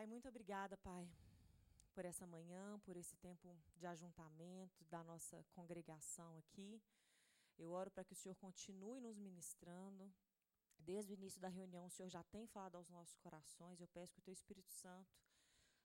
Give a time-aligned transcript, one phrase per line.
[0.00, 1.06] Pai, muito obrigada, Pai,
[1.92, 6.80] por essa manhã, por esse tempo de ajuntamento da nossa congregação aqui.
[7.58, 10.10] Eu oro para que o Senhor continue nos ministrando.
[10.78, 13.78] Desde o início da reunião, o Senhor já tem falado aos nossos corações.
[13.78, 15.14] Eu peço que o Teu Espírito Santo,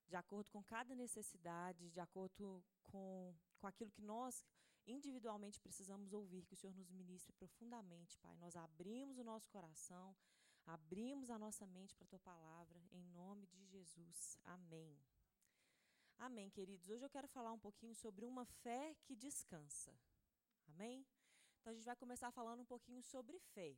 [0.07, 4.45] de acordo com cada necessidade, de acordo com, com aquilo que nós
[4.87, 8.37] individualmente precisamos ouvir, que o Senhor nos ministre profundamente, Pai.
[8.37, 10.15] Nós abrimos o nosso coração
[10.65, 14.37] Abrimos a nossa mente para a tua palavra, em nome de Jesus.
[14.43, 14.99] Amém.
[16.17, 16.89] Amém, queridos.
[16.89, 19.93] Hoje eu quero falar um pouquinho sobre uma fé que descansa.
[20.69, 21.05] Amém?
[21.59, 23.77] Então a gente vai começar falando um pouquinho sobre fé.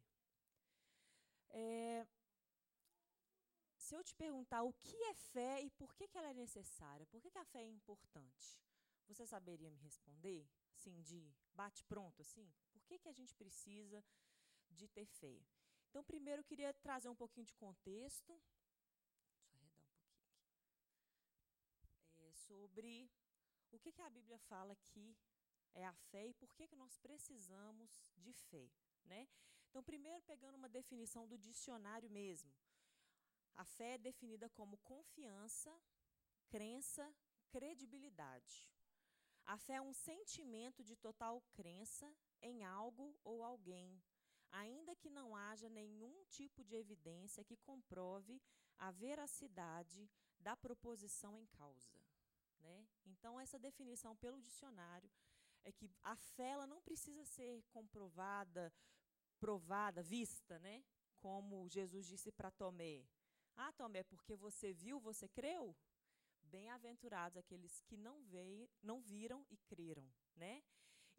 [1.50, 2.08] É,
[3.78, 7.06] se eu te perguntar o que é fé e por que, que ela é necessária,
[7.08, 8.60] por que, que a fé é importante,
[9.08, 10.48] você saberia me responder?
[10.76, 12.54] Assim, de bate-pronto, assim?
[12.72, 14.04] Por que, que a gente precisa
[14.70, 15.42] de ter fé?
[15.98, 18.40] Então, primeiro eu queria trazer um pouquinho de contexto.
[19.34, 20.70] Deixa eu arredar um pouquinho aqui.
[22.20, 23.10] É, sobre
[23.72, 25.18] o que, que a Bíblia fala que
[25.74, 28.70] é a fé e por que, que nós precisamos de fé.
[29.06, 29.28] Né?
[29.72, 32.54] Então, primeiro, pegando uma definição do dicionário mesmo.
[33.56, 35.76] A fé é definida como confiança,
[36.48, 37.12] crença,
[37.50, 38.70] credibilidade.
[39.48, 42.08] A fé é um sentimento de total crença
[42.40, 44.00] em algo ou alguém,
[44.52, 48.42] ainda que não haja nenhum tipo de evidência que comprove
[48.78, 50.10] a veracidade
[50.40, 52.00] da proposição em causa.
[52.60, 52.88] Né?
[53.06, 55.10] Então, essa definição pelo dicionário
[55.64, 58.74] é que a fé ela não precisa ser comprovada,
[59.40, 60.84] provada, vista, né?
[61.18, 63.06] como Jesus disse para Tomé.
[63.56, 65.76] Ah, Tomé, porque você viu, você creu?
[66.44, 70.08] Bem-aventurados aqueles que não, veio, não viram e creram.
[70.36, 70.64] Né?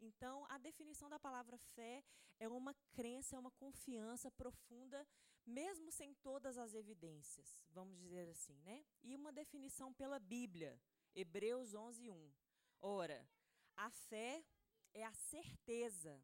[0.01, 2.03] Então, a definição da palavra fé
[2.39, 5.05] é uma crença, é uma confiança profunda,
[5.45, 8.85] mesmo sem todas as evidências, vamos dizer assim, né?
[9.03, 10.79] E uma definição pela Bíblia,
[11.13, 12.33] Hebreus 11, 1.
[12.81, 13.27] Ora,
[13.75, 14.45] a fé
[14.93, 16.21] é a certeza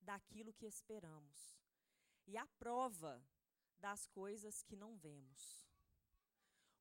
[0.00, 1.56] daquilo que esperamos
[2.26, 3.24] e a prova
[3.78, 5.66] das coisas que não vemos.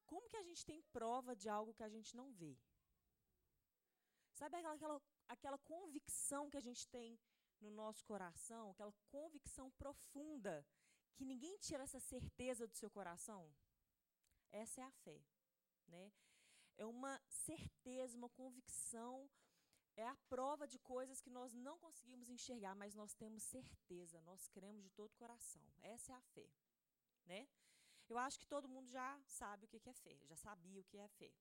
[0.06, 2.58] Como que a gente tem prova de algo que a gente não vê?
[4.34, 7.20] Sabe aquela, aquela aquela convicção que a gente tem
[7.62, 10.66] no nosso coração, aquela convicção profunda,
[11.16, 13.50] que ninguém tira essa certeza do seu coração?
[14.52, 15.22] Essa é a fé.
[15.88, 16.12] Né?
[16.78, 19.30] É uma certeza, uma convicção,
[19.96, 24.48] é a prova de coisas que nós não conseguimos enxergar, mas nós temos certeza, nós
[24.50, 25.64] cremos de todo o coração.
[25.82, 26.50] Essa é a fé.
[27.26, 27.48] Né?
[28.10, 30.98] Eu acho que todo mundo já sabe o que é fé, já sabia o que
[30.98, 31.32] é fé.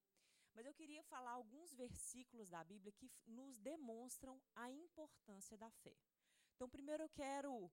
[0.54, 5.96] Mas eu queria falar alguns versículos da Bíblia que nos demonstram a importância da fé.
[6.54, 7.70] Então, primeiro eu quero,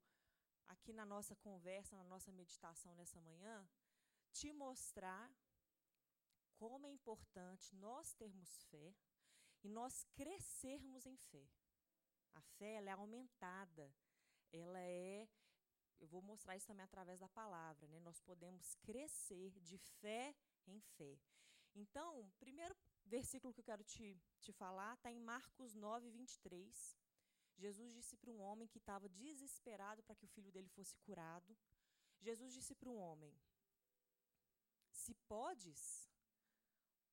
[0.68, 3.70] aqui na nossa conversa, na nossa meditação nessa manhã,
[4.31, 5.31] te mostrar
[6.56, 8.96] como é importante nós termos fé
[9.64, 11.47] e nós crescermos em fé.
[12.34, 13.94] A fé ela é aumentada,
[14.52, 15.28] ela é
[16.00, 18.00] eu vou mostrar isso também através da palavra, né?
[18.00, 21.20] Nós podemos crescer de fé em fé.
[21.76, 26.98] Então, primeiro versículo que eu quero te, te falar está em Marcos 9, 23.
[27.58, 31.58] Jesus disse para um homem que estava desesperado para que o filho dele fosse curado.
[32.20, 33.34] Jesus disse para um homem:
[34.92, 36.09] Se podes,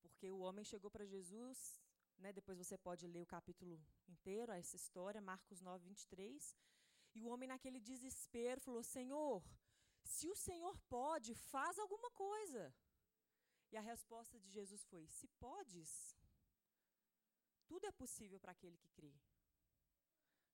[0.01, 1.81] porque o homem chegou para Jesus,
[2.17, 6.55] né, depois você pode ler o capítulo inteiro, essa história, Marcos 9, 23.
[7.15, 9.43] E o homem, naquele desespero, falou: Senhor,
[10.03, 12.73] se o Senhor pode, faz alguma coisa.
[13.71, 16.15] E a resposta de Jesus foi: Se podes,
[17.67, 19.13] tudo é possível para aquele que crê.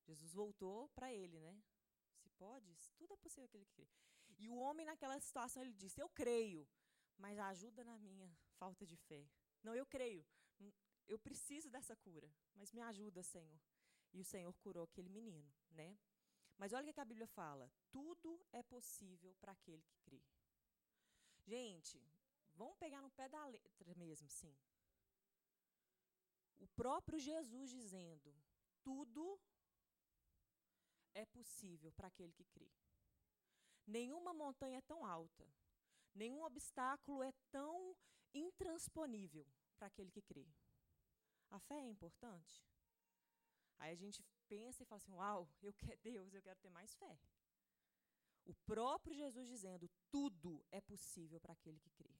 [0.04, 1.62] Jesus voltou para ele, né?
[2.18, 3.88] Se podes, tudo é possível para aquele que crê.
[4.38, 6.68] E o homem, naquela situação, ele disse: Eu creio,
[7.16, 9.26] mas ajuda na minha falta de fé.
[9.62, 10.24] Não, eu creio,
[11.08, 13.60] eu preciso dessa cura, mas me ajuda, Senhor.
[14.12, 15.98] E o Senhor curou aquele menino, né?
[16.58, 20.22] Mas olha o que a Bíblia fala: tudo é possível para aquele que crê.
[21.44, 22.02] Gente,
[22.56, 24.56] Vamos pegar no pé da letra mesmo, sim.
[26.58, 28.34] O próprio Jesus dizendo:
[28.82, 29.38] tudo
[31.14, 32.70] é possível para aquele que crê.
[33.86, 35.46] Nenhuma montanha é tão alta,
[36.14, 37.96] nenhum obstáculo é tão
[38.34, 40.46] intransponível para aquele que crê.
[41.50, 42.64] A fé é importante?
[43.78, 46.94] Aí a gente pensa e fala assim: Uau, eu quero Deus, eu quero ter mais
[46.94, 47.18] fé.
[48.44, 52.16] O próprio Jesus dizendo: tudo é possível para aquele que crê.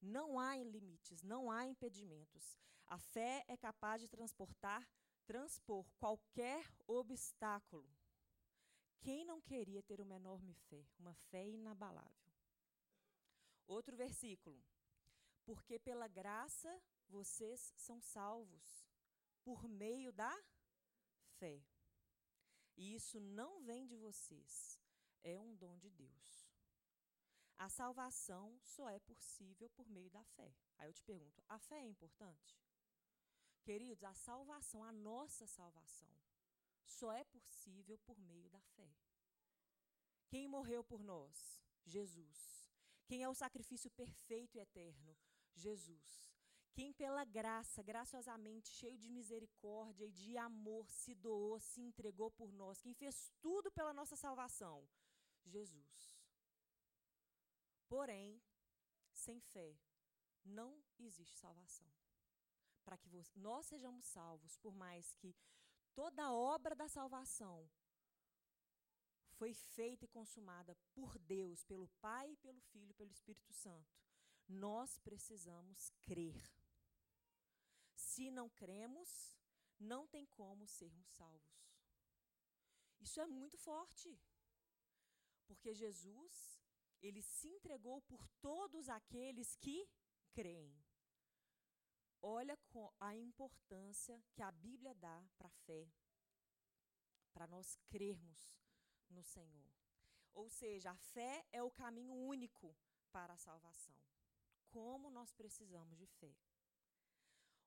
[0.00, 2.58] Não há limites, não há impedimentos.
[2.86, 4.88] A fé é capaz de transportar,
[5.26, 7.88] transpor qualquer obstáculo.
[9.00, 12.32] Quem não queria ter uma enorme fé, uma fé inabalável?
[13.66, 14.62] Outro versículo.
[15.44, 18.86] Porque pela graça vocês são salvos,
[19.42, 20.36] por meio da
[21.38, 21.62] fé.
[22.76, 24.78] E isso não vem de vocês,
[25.22, 26.45] é um dom de Deus.
[27.58, 30.54] A salvação só é possível por meio da fé.
[30.78, 32.60] Aí eu te pergunto: a fé é importante?
[33.62, 36.14] Queridos, a salvação, a nossa salvação,
[36.84, 38.94] só é possível por meio da fé.
[40.28, 41.60] Quem morreu por nós?
[41.84, 42.70] Jesus.
[43.06, 45.16] Quem é o sacrifício perfeito e eterno?
[45.54, 46.26] Jesus.
[46.74, 52.52] Quem, pela graça, graciosamente, cheio de misericórdia e de amor, se doou, se entregou por
[52.52, 52.82] nós.
[52.82, 54.86] Quem fez tudo pela nossa salvação?
[55.46, 56.15] Jesus.
[57.88, 58.42] Porém,
[59.12, 59.78] sem fé,
[60.44, 61.90] não existe salvação.
[62.84, 65.34] Para que nós sejamos salvos, por mais que
[65.94, 67.68] toda a obra da salvação
[69.32, 73.98] foi feita e consumada por Deus, pelo Pai, pelo Filho, pelo Espírito Santo,
[74.48, 76.40] nós precisamos crer.
[77.94, 79.36] Se não cremos,
[79.78, 81.66] não tem como sermos salvos.
[83.00, 84.18] Isso é muito forte.
[85.46, 86.55] Porque Jesus
[87.02, 89.88] ele se entregou por todos aqueles que
[90.32, 90.84] creem.
[92.22, 92.58] Olha
[92.98, 95.88] a importância que a Bíblia dá para a fé,
[97.32, 98.58] para nós crermos
[99.08, 99.70] no Senhor.
[100.32, 102.76] Ou seja, a fé é o caminho único
[103.12, 103.96] para a salvação.
[104.70, 106.36] Como nós precisamos de fé.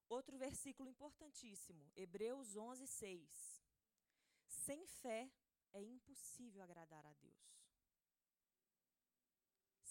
[0.08, 3.62] Outro versículo importantíssimo, Hebreus 11, 6.
[4.46, 5.30] Sem fé
[5.72, 7.59] é impossível agradar a Deus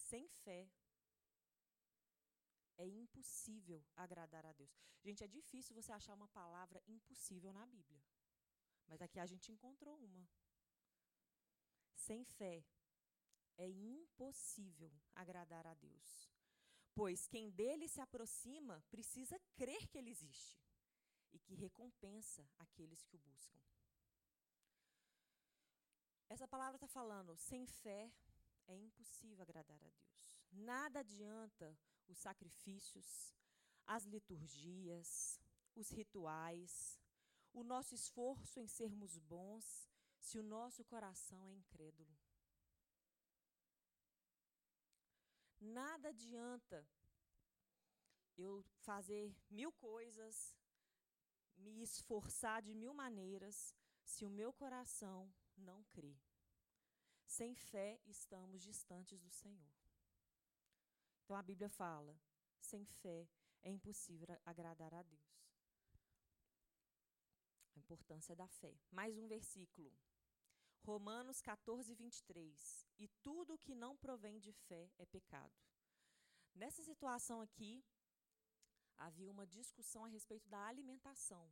[0.09, 0.61] sem fé,
[2.77, 4.73] é impossível agradar a Deus.
[5.05, 8.01] Gente, é difícil você achar uma palavra impossível na Bíblia.
[8.87, 10.27] Mas aqui a gente encontrou uma.
[11.93, 12.65] Sem fé,
[13.57, 16.31] é impossível agradar a Deus.
[16.95, 20.59] Pois quem dele se aproxima precisa crer que ele existe
[21.31, 23.59] e que recompensa aqueles que o buscam.
[26.29, 28.11] Essa palavra está falando, sem fé
[28.69, 30.39] é impossível agradar a Deus.
[30.51, 31.77] Nada adianta
[32.07, 33.33] os sacrifícios,
[33.85, 35.39] as liturgias,
[35.75, 36.99] os rituais,
[37.53, 39.89] o nosso esforço em sermos bons,
[40.19, 42.15] se o nosso coração é incrédulo.
[45.59, 46.87] Nada adianta
[48.37, 50.55] eu fazer mil coisas,
[51.57, 56.17] me esforçar de mil maneiras, se o meu coração não crê.
[57.29, 59.71] Sem fé estamos distantes do Senhor.
[61.21, 62.19] Então a Bíblia fala:
[62.59, 63.29] sem fé
[63.61, 65.45] é impossível agradar a Deus.
[67.75, 68.75] A importância da fé.
[68.91, 69.95] Mais um versículo.
[70.81, 72.87] Romanos 14, 23.
[72.97, 75.53] E tudo que não provém de fé é pecado.
[76.55, 77.85] Nessa situação aqui,
[78.97, 81.47] havia uma discussão a respeito da alimentação.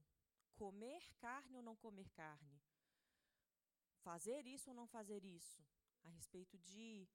[0.55, 2.66] Comer carne ou não comer carne?
[4.07, 5.61] Fazer isso ou não fazer isso,
[6.05, 7.05] a respeito de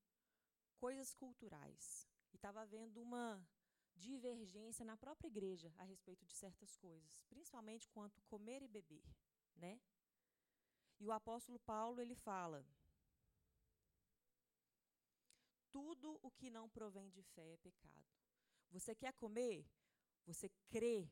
[0.77, 2.06] coisas culturais.
[2.33, 3.27] E estava havendo uma
[3.94, 9.06] divergência na própria igreja a respeito de certas coisas, principalmente quanto comer e beber,
[9.56, 9.81] né?
[11.00, 12.62] E o apóstolo Paulo ele fala:
[15.71, 18.06] tudo o que não provém de fé é pecado.
[18.71, 19.67] Você quer comer?
[20.26, 21.11] Você crê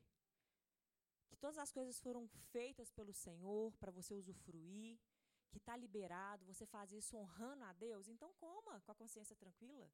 [1.29, 4.99] que todas as coisas foram feitas pelo Senhor para você usufruir,
[5.51, 9.91] que está liberado, você faz isso honrando a Deus, então coma com a consciência tranquila.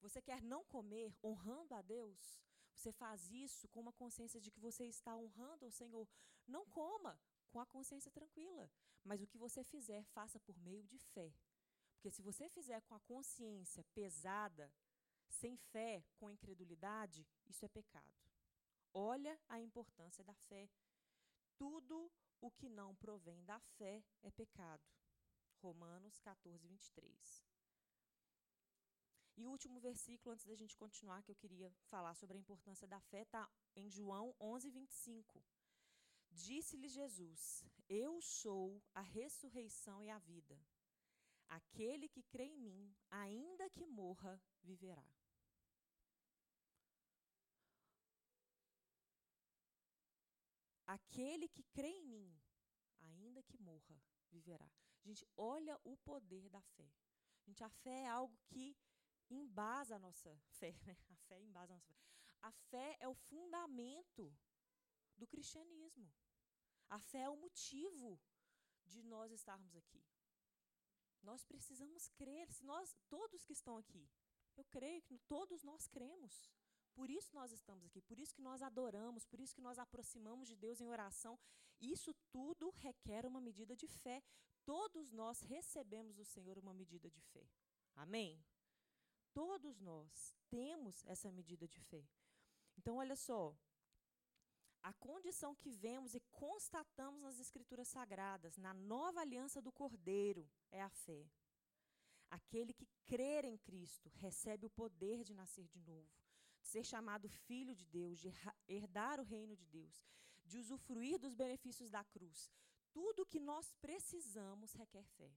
[0.00, 2.40] Você quer não comer honrando a Deus?
[2.74, 6.08] Você faz isso com uma consciência de que você está honrando o Senhor.
[6.46, 7.18] Não coma
[7.50, 8.70] com a consciência tranquila.
[9.04, 11.32] Mas o que você fizer, faça por meio de fé.
[11.92, 14.72] Porque se você fizer com a consciência pesada,
[15.28, 18.12] sem fé, com incredulidade, isso é pecado.
[18.92, 20.68] Olha a importância da fé.
[21.56, 22.10] Tudo
[22.46, 24.86] o que não provém da fé é pecado.
[25.62, 27.42] Romanos 14, 23.
[29.36, 32.86] E o último versículo, antes da gente continuar, que eu queria falar sobre a importância
[32.86, 35.42] da fé, está em João 11, 25.
[36.30, 40.60] Disse-lhe Jesus: Eu sou a ressurreição e a vida.
[41.48, 45.13] Aquele que crê em mim, ainda que morra, viverá.
[50.86, 52.40] Aquele que crê em mim,
[53.00, 54.00] ainda que morra,
[54.30, 54.70] viverá.
[55.02, 56.90] Gente, olha o poder da fé.
[57.46, 58.76] Gente, a fé é algo que
[59.30, 60.96] embasa a nossa fé, né?
[61.08, 62.04] A fé embasa a nossa fé.
[62.42, 64.36] A fé é o fundamento
[65.16, 66.12] do cristianismo.
[66.88, 68.20] A fé é o motivo
[68.84, 70.04] de nós estarmos aqui.
[71.22, 74.06] Nós precisamos crer, se nós, todos que estão aqui,
[74.56, 76.50] eu creio que todos nós cremos,
[76.94, 80.48] Por isso nós estamos aqui, por isso que nós adoramos, por isso que nós aproximamos
[80.48, 81.38] de Deus em oração.
[81.80, 84.22] Isso tudo requer uma medida de fé.
[84.64, 87.46] Todos nós recebemos do Senhor uma medida de fé.
[87.96, 88.42] Amém?
[89.32, 92.06] Todos nós temos essa medida de fé.
[92.78, 93.56] Então, olha só.
[94.82, 100.82] A condição que vemos e constatamos nas Escrituras Sagradas, na nova aliança do Cordeiro, é
[100.82, 101.26] a fé.
[102.30, 106.10] Aquele que crer em Cristo recebe o poder de nascer de novo,
[106.64, 108.32] de ser chamado filho de Deus, de
[108.66, 110.02] herdar o reino de Deus,
[110.44, 112.50] de usufruir dos benefícios da cruz.
[112.90, 115.30] Tudo o que nós precisamos requer fé.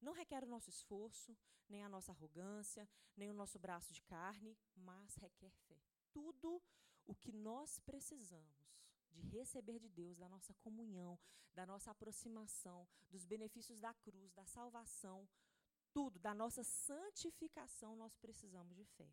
[0.00, 1.36] Não requer o nosso esforço,
[1.68, 5.82] nem a nossa arrogância, nem o nosso braço de carne, mas requer fé.
[6.12, 6.62] Tudo
[7.04, 8.56] o que nós precisamos
[9.10, 11.18] de receber de Deus, da nossa comunhão,
[11.52, 15.28] da nossa aproximação, dos benefícios da cruz, da salvação,
[15.92, 19.10] tudo, da nossa santificação, nós precisamos de fé.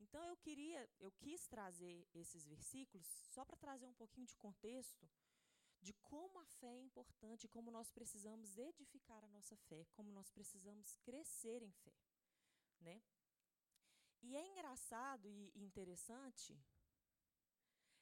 [0.00, 5.08] Então eu queria, eu quis trazer esses versículos só para trazer um pouquinho de contexto
[5.80, 10.30] de como a fé é importante, como nós precisamos edificar a nossa fé, como nós
[10.30, 11.94] precisamos crescer em fé,
[12.80, 13.00] né?
[14.20, 16.58] E é engraçado e interessante,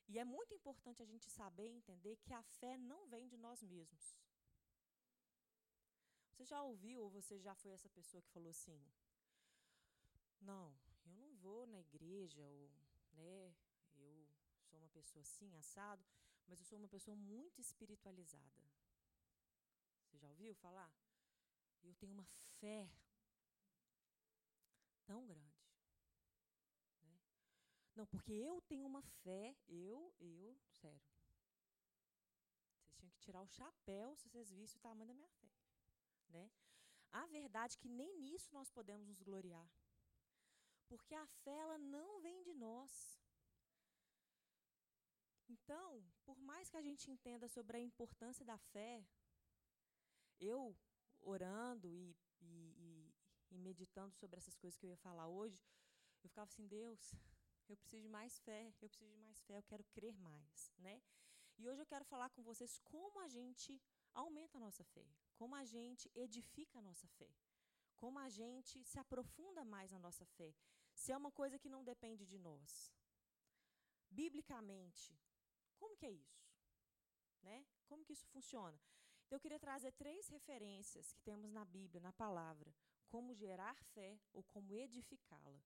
[0.09, 3.63] e é muito importante a gente saber entender que a fé não vem de nós
[3.63, 4.17] mesmos.
[6.31, 8.81] Você já ouviu ou você já foi essa pessoa que falou assim:
[10.41, 10.86] "Não, eu não
[11.47, 12.69] vou na igreja ou,
[13.13, 13.55] né,
[13.95, 14.27] eu
[14.69, 16.05] sou uma pessoa assim, assado,
[16.49, 18.65] mas eu sou uma pessoa muito espiritualizada.
[20.03, 20.93] Você já ouviu falar?
[21.85, 22.27] Eu tenho uma
[22.59, 22.91] fé
[25.05, 25.63] tão grande.
[27.03, 27.19] Né?
[27.95, 31.01] Não, porque eu tenho uma fé, eu, eu, sério.
[32.75, 35.53] Vocês tinham que tirar o chapéu se vocês vissem o tamanho da minha fé.
[36.29, 36.51] Né?
[37.13, 39.71] A verdade é que nem nisso nós podemos nos gloriar.
[40.89, 43.21] Porque a fé ela não vem de nós.
[45.49, 49.05] Então, por mais que a gente entenda sobre a importância da fé,
[50.41, 50.77] eu
[51.21, 53.13] orando e, e,
[53.51, 55.61] e, meditando sobre essas coisas que eu ia falar hoje,
[56.23, 57.15] eu ficava assim, Deus,
[57.69, 61.03] eu preciso de mais fé, eu preciso de mais fé, eu quero crer mais, né?
[61.59, 63.81] E hoje eu quero falar com vocês como a gente
[64.15, 67.31] aumenta a nossa fé, como a gente edifica a nossa fé,
[67.97, 70.55] como a gente se aprofunda mais na nossa fé,
[70.95, 72.93] se é uma coisa que não depende de nós.
[74.11, 75.19] Biblicamente,
[75.77, 76.47] como que é isso?
[77.43, 77.67] Né?
[77.87, 78.81] Como que isso funciona?
[79.25, 82.73] Então, eu queria trazer três referências que temos na Bíblia, na palavra,
[83.09, 85.63] como gerar fé ou como edificá-la.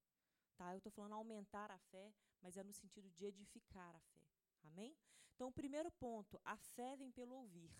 [0.56, 0.72] Tá?
[0.72, 4.20] Eu estou falando aumentar a fé, mas é no sentido de edificar a fé.
[4.64, 4.96] Amém?
[5.34, 7.74] Então, o primeiro ponto, a fé vem pelo ouvir.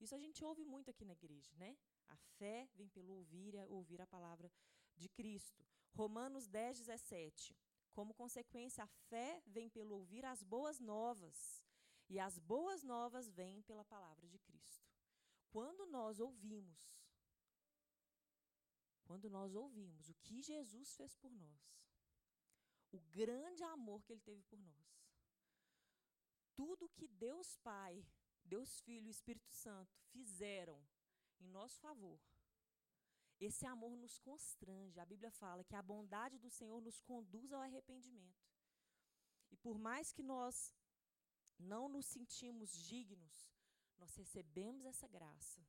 [0.00, 1.76] Isso a gente ouve muito aqui na igreja, né?
[2.08, 4.50] A fé vem pelo ouvir e ouvir a palavra
[4.96, 5.64] de Cristo.
[5.92, 7.56] Romanos 10, 17.
[7.92, 11.62] Como consequência, a fé vem pelo ouvir as boas novas.
[12.08, 14.86] E as boas novas vêm pela palavra de Cristo.
[15.50, 16.94] Quando nós ouvimos,
[19.04, 21.76] quando nós ouvimos o que Jesus fez por nós,
[22.92, 24.86] o grande amor que ele teve por nós,
[26.54, 28.04] tudo que Deus Pai,
[28.44, 30.80] Deus Filho e Espírito Santo fizeram
[31.40, 32.18] em nosso favor,
[33.38, 34.98] esse amor nos constrange.
[34.98, 38.46] A Bíblia fala que a bondade do Senhor nos conduz ao arrependimento.
[39.50, 40.74] E por mais que nós
[41.58, 43.50] não nos sentimos dignos,
[43.98, 45.66] nós recebemos essa graça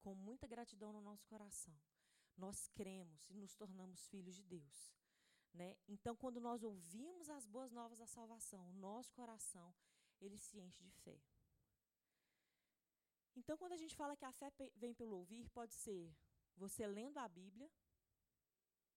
[0.00, 1.76] com muita gratidão no nosso coração.
[2.36, 4.94] Nós cremos e nos tornamos filhos de Deus.
[5.52, 5.74] Né?
[5.88, 9.74] Então, quando nós ouvimos as boas novas da salvação, o nosso coração,
[10.20, 11.18] ele se enche de fé.
[13.36, 16.02] Então, quando a gente fala que a fé vem pelo ouvir, pode ser
[16.56, 17.70] você lendo a Bíblia.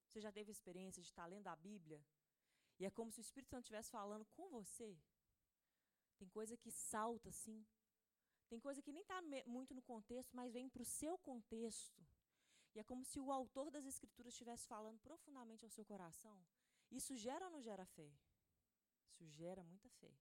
[0.05, 2.01] Você já teve experiência de estar lendo a Bíblia?
[2.79, 4.97] E é como se o Espírito Santo estivesse falando com você.
[6.17, 7.65] Tem coisa que salta assim.
[8.47, 12.01] Tem coisa que nem está muito no contexto, mas vem para o seu contexto.
[12.73, 16.43] E é como se o autor das Escrituras estivesse falando profundamente ao seu coração.
[16.89, 18.11] Isso gera ou não gera fé?
[19.11, 20.11] Isso gera muita fé.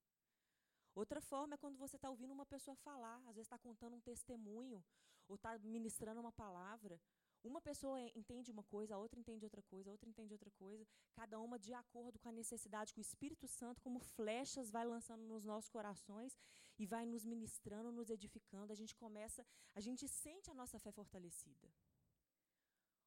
[0.94, 4.00] Outra forma é quando você está ouvindo uma pessoa falar, às vezes está contando um
[4.00, 4.82] testemunho,
[5.28, 7.00] ou está ministrando uma palavra.
[7.44, 10.84] Uma pessoa entende uma coisa, a outra entende outra coisa, a outra entende outra coisa,
[11.14, 15.22] cada uma de acordo com a necessidade que o Espírito Santo, como flechas, vai lançando
[15.22, 16.36] nos nossos corações
[16.78, 18.72] e vai nos ministrando, nos edificando.
[18.72, 21.68] A gente começa, a gente sente a nossa fé fortalecida.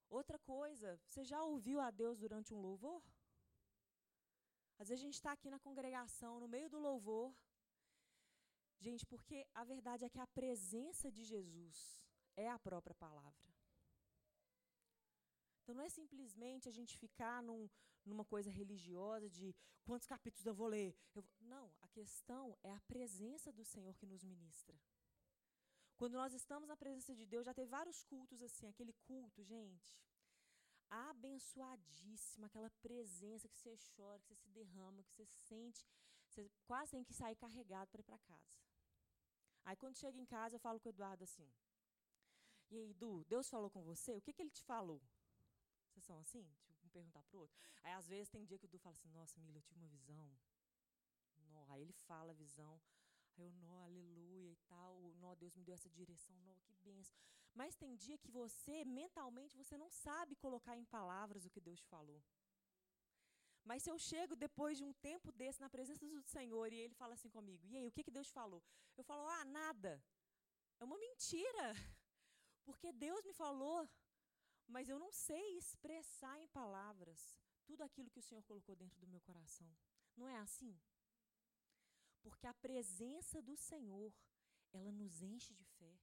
[0.09, 3.01] Outra coisa, você já ouviu a Deus durante um louvor?
[4.79, 7.33] Às vezes a gente está aqui na congregação, no meio do louvor.
[8.85, 12.01] Gente, porque a verdade é que a presença de Jesus
[12.35, 13.49] é a própria palavra.
[15.61, 17.69] Então não é simplesmente a gente ficar num,
[18.03, 20.95] numa coisa religiosa de quantos capítulos eu vou ler.
[21.13, 21.31] Eu vou...
[21.41, 24.75] Não, a questão é a presença do Senhor que nos ministra.
[25.95, 29.95] Quando nós estamos na presença de Deus, já teve vários cultos assim, aquele culto, gente,
[30.89, 35.85] abençoadíssima, aquela presença que você chora, que você se derrama, que você sente,
[36.27, 38.60] você quase tem que sair carregado para ir para casa.
[39.65, 41.49] Aí quando chega em casa, eu falo com o Eduardo assim:
[42.69, 44.15] E aí, Edu, Deus falou com você?
[44.15, 45.01] O que, que ele te falou?
[45.89, 46.45] Vocês são assim?
[46.67, 47.57] Tipo, um perguntar para o outro.
[47.83, 49.89] Aí às vezes tem dia que o Edu fala assim: Nossa, Mila, eu tive uma
[49.89, 50.31] visão.
[51.51, 52.81] Nó, aí ele fala a visão.
[53.37, 55.13] Aí eu, nó, aleluia e tal.
[55.19, 56.35] Nó, Deus me deu essa direção.
[56.41, 57.17] Nó, que benção.
[57.53, 61.81] Mas tem dia que você, mentalmente, você não sabe colocar em palavras o que Deus
[61.85, 62.23] falou.
[63.63, 66.93] Mas se eu chego depois de um tempo desse na presença do Senhor e ele
[66.95, 68.63] fala assim comigo, e aí, o que, que Deus falou?
[68.97, 70.03] Eu falo, ah, nada.
[70.79, 71.67] É uma mentira.
[72.65, 73.87] Porque Deus me falou,
[74.67, 79.07] mas eu não sei expressar em palavras tudo aquilo que o Senhor colocou dentro do
[79.07, 79.69] meu coração.
[80.17, 80.79] Não é assim?
[82.21, 84.13] Porque a presença do Senhor,
[84.73, 85.99] ela nos enche de fé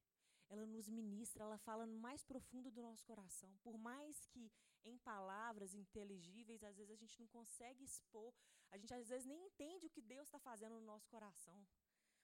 [0.49, 3.51] ela nos ministra, ela fala no mais profundo do nosso coração.
[3.63, 4.51] Por mais que
[4.85, 8.33] em palavras inteligíveis, às vezes a gente não consegue expor,
[8.71, 11.67] a gente às vezes nem entende o que Deus está fazendo no nosso coração.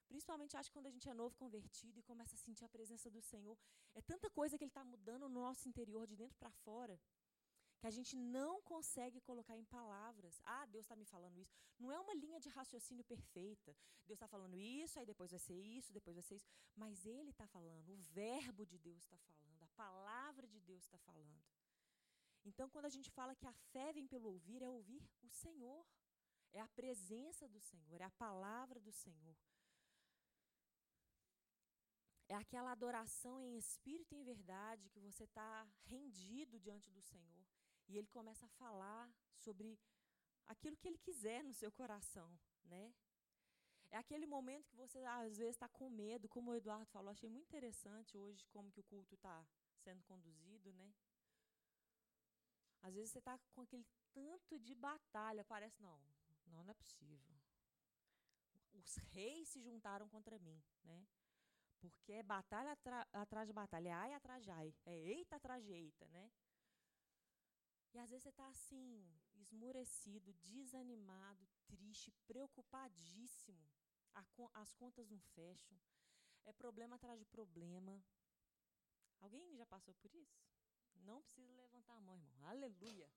[0.06, 3.10] Principalmente, acho que quando a gente é novo convertido e começa a sentir a presença
[3.10, 3.58] do Senhor,
[3.94, 7.00] é tanta coisa que Ele está mudando no nosso interior, de dentro para fora,
[7.80, 10.40] que a gente não consegue colocar em palavras.
[10.44, 11.52] Ah, Deus está me falando isso.
[11.78, 13.76] Não é uma linha de raciocínio perfeita.
[14.06, 16.46] Deus está falando isso, aí depois vai ser isso, depois vai ser isso.
[16.76, 20.98] Mas Ele está falando, o verbo de Deus está falando, a palavra de Deus está
[20.98, 21.42] falando.
[22.44, 25.84] Então, quando a gente fala que a fé vem pelo ouvir, é ouvir o Senhor.
[26.52, 29.36] É a presença do Senhor, é a palavra do Senhor.
[32.28, 37.44] É aquela adoração em espírito e em verdade que você está rendido diante do Senhor.
[37.88, 39.78] E ele começa a falar sobre
[40.46, 42.94] aquilo que ele quiser no seu coração, né?
[43.90, 47.28] É aquele momento que você às vezes está com medo, como o Eduardo falou, achei
[47.28, 50.92] muito interessante hoje como que o culto está sendo conduzido, né?
[52.84, 55.98] Às vezes você está com aquele tanto de batalha, parece não,
[56.46, 57.34] não, não é possível.
[58.74, 61.06] Os reis se juntaram contra mim, né?
[61.80, 62.76] Porque é batalha
[63.12, 66.30] atrás de batalha, é ai atrás de ai, é eita atrás de eita, né?
[67.94, 73.66] E às vezes você está assim, esmurecido, desanimado, triste, preocupadíssimo.
[74.52, 75.78] as contas não fecham.
[76.44, 78.04] É problema atrás de problema.
[79.20, 80.53] Alguém já passou por isso?
[81.00, 82.44] Não precisa levantar a mão, irmão.
[82.46, 83.10] Aleluia.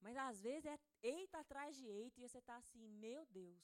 [0.00, 3.62] Mas às vezes é eita atrás de eita e você está assim, meu Deus.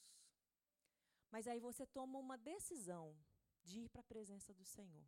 [1.31, 3.15] Mas aí você toma uma decisão
[3.63, 5.05] de ir para a presença do Senhor.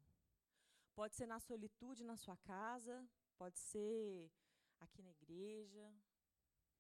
[0.94, 4.30] Pode ser na solitude na sua casa, pode ser
[4.80, 5.94] aqui na igreja,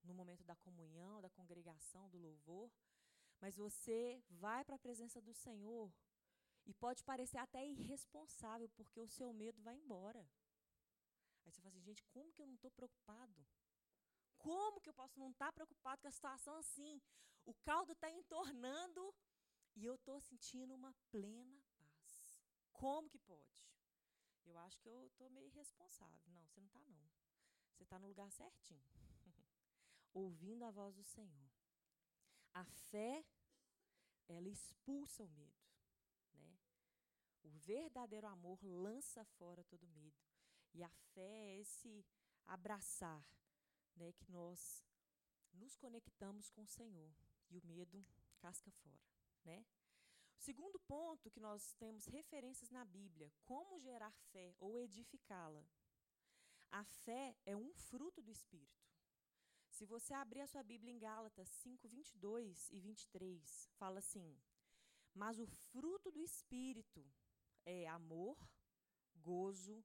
[0.03, 2.71] no momento da comunhão, da congregação, do louvor,
[3.39, 5.93] mas você vai para a presença do Senhor
[6.65, 10.27] e pode parecer até irresponsável, porque o seu medo vai embora.
[11.49, 13.43] Aí você fala assim, gente, como que eu não estou preocupado?
[14.37, 17.01] Como que eu posso não estar tá preocupado com a situação assim?
[17.43, 19.15] O caldo está entornando
[19.75, 22.39] e eu estou sentindo uma plena paz.
[22.71, 23.67] Como que pode?
[24.45, 26.21] Eu acho que eu estou meio irresponsável.
[26.27, 27.09] Não, você não está, não.
[27.73, 28.85] Você está no lugar certinho.
[30.13, 31.49] Ouvindo a voz do Senhor.
[32.53, 33.25] A fé,
[34.27, 35.65] ela expulsa o medo.
[36.35, 36.59] Né?
[37.41, 40.29] O verdadeiro amor lança fora todo medo.
[40.73, 42.05] E a fé é esse
[42.45, 43.23] abraçar
[43.95, 44.83] né, que nós
[45.53, 47.13] nos conectamos com o Senhor.
[47.49, 48.05] E o medo
[48.39, 49.01] casca fora.
[49.43, 49.65] Né?
[50.37, 55.65] O segundo ponto que nós temos referências na Bíblia, como gerar fé ou edificá-la.
[56.71, 58.79] A fé é um fruto do Espírito.
[59.69, 64.37] Se você abrir a sua Bíblia em Gálatas 5, 22 e 23, fala assim:
[65.13, 67.05] Mas o fruto do Espírito
[67.65, 68.37] é amor,
[69.15, 69.83] gozo,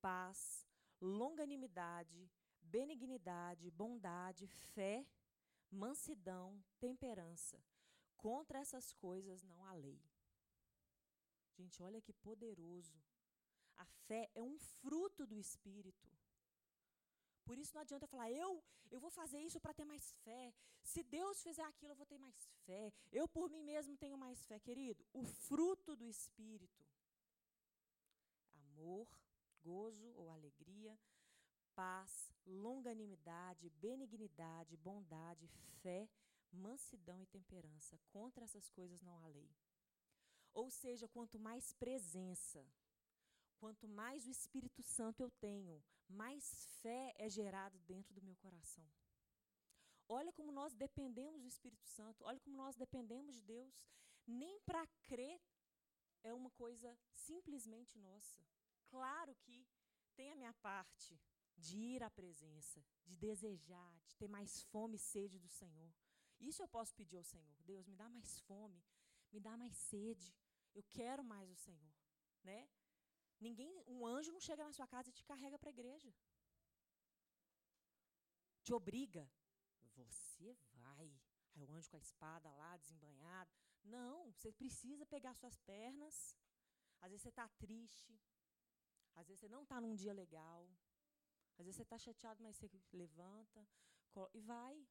[0.00, 0.66] paz,
[1.00, 2.30] longanimidade,
[2.60, 5.06] benignidade, bondade, fé,
[5.70, 7.62] mansidão, temperança.
[8.16, 10.00] Contra essas coisas não há lei.
[11.56, 12.98] Gente, olha que poderoso
[13.76, 16.10] a fé é um fruto do Espírito.
[17.44, 20.52] Por isso não adianta falar, eu, eu vou fazer isso para ter mais fé.
[20.82, 22.92] Se Deus fizer aquilo, eu vou ter mais fé.
[23.12, 25.06] Eu por mim mesmo tenho mais fé, querido.
[25.12, 26.84] O fruto do Espírito.
[28.54, 29.08] Amor,
[29.68, 30.94] gozo ou alegria,
[31.74, 32.12] paz,
[32.46, 35.46] longanimidade, benignidade, bondade,
[35.82, 36.08] fé,
[36.66, 37.98] mansidão e temperança.
[38.16, 39.50] Contra essas coisas não há lei.
[40.52, 42.60] Ou seja, quanto mais presença,
[43.58, 48.86] Quanto mais o Espírito Santo eu tenho, mais fé é gerado dentro do meu coração.
[50.08, 53.74] Olha como nós dependemos do Espírito Santo, olha como nós dependemos de Deus.
[54.26, 55.40] Nem para crer
[56.22, 58.44] é uma coisa simplesmente nossa.
[58.96, 59.56] Claro que
[60.14, 61.20] tem a minha parte
[61.64, 65.92] de ir à presença, de desejar, de ter mais fome e sede do Senhor.
[66.40, 67.56] Isso eu posso pedir ao Senhor.
[67.70, 68.82] Deus, me dá mais fome,
[69.30, 70.34] me dá mais sede.
[70.74, 71.94] Eu quero mais o Senhor,
[72.42, 72.66] né?
[73.38, 76.10] Ninguém, um anjo não chega na sua casa e te carrega para a igreja.
[78.62, 79.30] Te obriga.
[79.96, 81.08] Você vai.
[81.54, 83.50] Aí o anjo com a espada lá, desembanhado.
[83.84, 86.34] Não, você precisa pegar suas pernas.
[87.02, 88.18] Às vezes você está triste.
[89.16, 90.68] Às vezes você não está num dia legal.
[91.58, 93.66] Às vezes você está chateado, mas você levanta
[94.32, 94.86] e vai.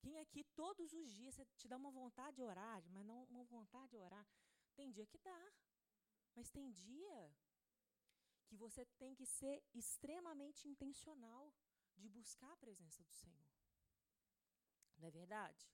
[0.00, 3.44] Quem aqui todos os dias você te dá uma vontade de orar, mas não uma
[3.44, 4.26] vontade de orar.
[4.74, 5.52] Tem dia que dá.
[6.34, 7.34] Mas tem dia
[8.46, 11.52] que você tem que ser extremamente intencional
[11.96, 13.48] de buscar a presença do Senhor.
[14.98, 15.70] Não é verdade?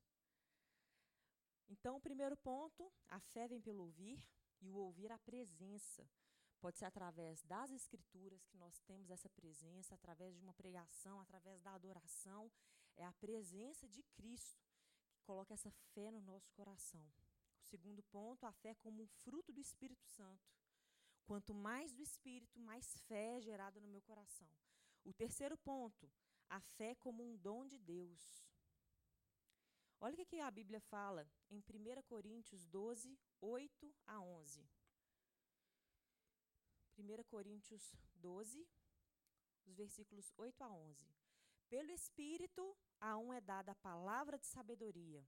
[1.69, 4.25] Então, o primeiro ponto, a fé vem pelo ouvir
[4.61, 6.09] e o ouvir a presença.
[6.61, 11.62] Pode ser através das escrituras que nós temos essa presença, através de uma pregação, através
[11.62, 12.51] da adoração.
[12.97, 14.66] É a presença de Cristo
[15.12, 17.07] que coloca essa fé no nosso coração.
[17.62, 20.51] Segundo ponto, a fé como um fruto do Espírito Santo.
[21.25, 24.49] Quanto mais do Espírito, mais fé é gerada no meu coração.
[25.05, 26.11] O terceiro ponto,
[26.49, 28.42] a fé como um dom de Deus.
[30.01, 34.66] Olha o que a Bíblia fala em 1 Coríntios 12, 8 a 11.
[36.99, 38.67] 1 Coríntios 12,
[39.65, 41.07] os versículos 8 a 11.
[41.69, 45.25] Pelo Espírito, a um é dada a palavra de sabedoria,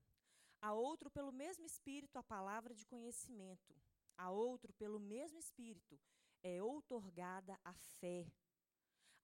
[0.61, 3.75] a outro, pelo mesmo Espírito, a palavra de conhecimento.
[4.15, 5.99] A outro, pelo mesmo Espírito,
[6.43, 8.31] é outorgada a fé.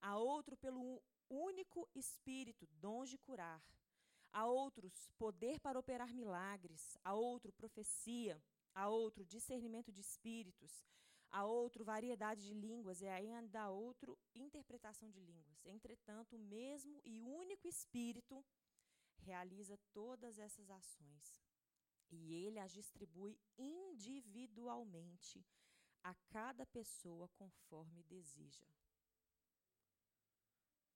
[0.00, 3.62] A outro, pelo único Espírito, dons de curar.
[4.32, 6.98] A outros, poder para operar milagres.
[7.04, 8.42] A outro, profecia.
[8.74, 10.84] A outro, discernimento de espíritos.
[11.30, 13.00] A outro, variedade de línguas.
[13.00, 15.64] E ainda a outro, interpretação de línguas.
[15.64, 18.44] Entretanto, o mesmo e único Espírito
[19.18, 21.42] realiza todas essas ações.
[22.10, 25.44] E ele as distribui individualmente
[26.02, 28.64] a cada pessoa conforme deseja.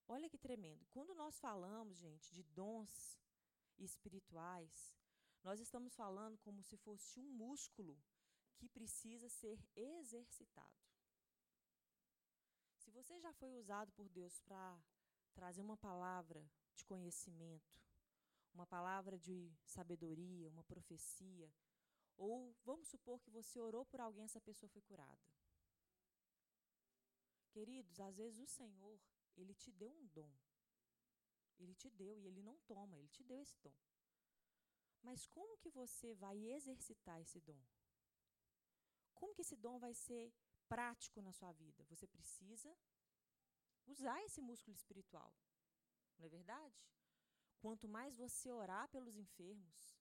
[0.08, 0.86] Olha que tremendo.
[0.90, 3.18] Quando nós falamos, gente, de dons
[3.78, 4.94] espirituais,
[5.42, 7.98] nós estamos falando como se fosse um músculo
[8.62, 10.80] que precisa ser exercitado.
[12.78, 14.80] Se você já foi usado por Deus para
[15.34, 17.82] trazer uma palavra de conhecimento,
[18.54, 21.52] uma palavra de sabedoria, uma profecia,
[22.16, 25.26] ou vamos supor que você orou por alguém e essa pessoa foi curada.
[27.50, 29.00] Queridos, às vezes o Senhor,
[29.36, 30.32] ele te deu um dom.
[31.58, 33.74] Ele te deu e ele não toma, ele te deu esse dom.
[35.02, 37.60] Mas como que você vai exercitar esse dom?
[39.22, 40.34] Como que esse dom vai ser
[40.68, 41.84] prático na sua vida?
[41.84, 42.76] Você precisa
[43.86, 45.32] usar esse músculo espiritual.
[46.18, 46.80] Não é verdade?
[47.60, 49.96] Quanto mais você orar pelos enfermos,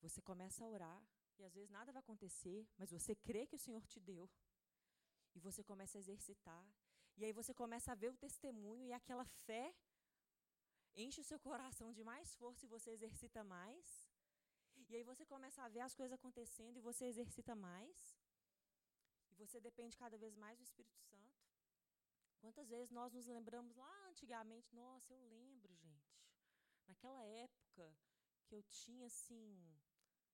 [0.00, 1.02] você começa a orar
[1.38, 4.26] e às vezes nada vai acontecer, mas você crê que o Senhor te deu.
[5.34, 6.66] E você começa a exercitar.
[7.18, 9.76] E aí você começa a ver o testemunho e aquela fé
[10.96, 14.07] enche o seu coração de mais força e você exercita mais.
[14.88, 18.16] E aí você começa a ver as coisas acontecendo e você exercita mais.
[19.30, 21.46] E você depende cada vez mais do Espírito Santo.
[22.40, 26.18] Quantas vezes nós nos lembramos lá antigamente, nossa, eu lembro, gente.
[26.86, 27.94] Naquela época
[28.46, 29.78] que eu tinha assim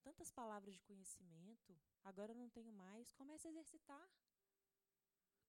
[0.01, 3.11] tantas palavras de conhecimento, agora eu não tenho mais.
[3.11, 4.09] Comece a exercitar.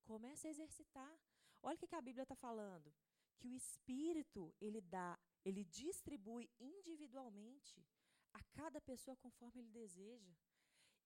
[0.03, 1.21] Comece a exercitar.
[1.63, 2.93] Olha o que, a Bíblia está falando.
[3.39, 7.87] Que o Espírito, ele dá, ele distribui individualmente
[8.39, 10.35] a cada pessoa conforme ele deseja.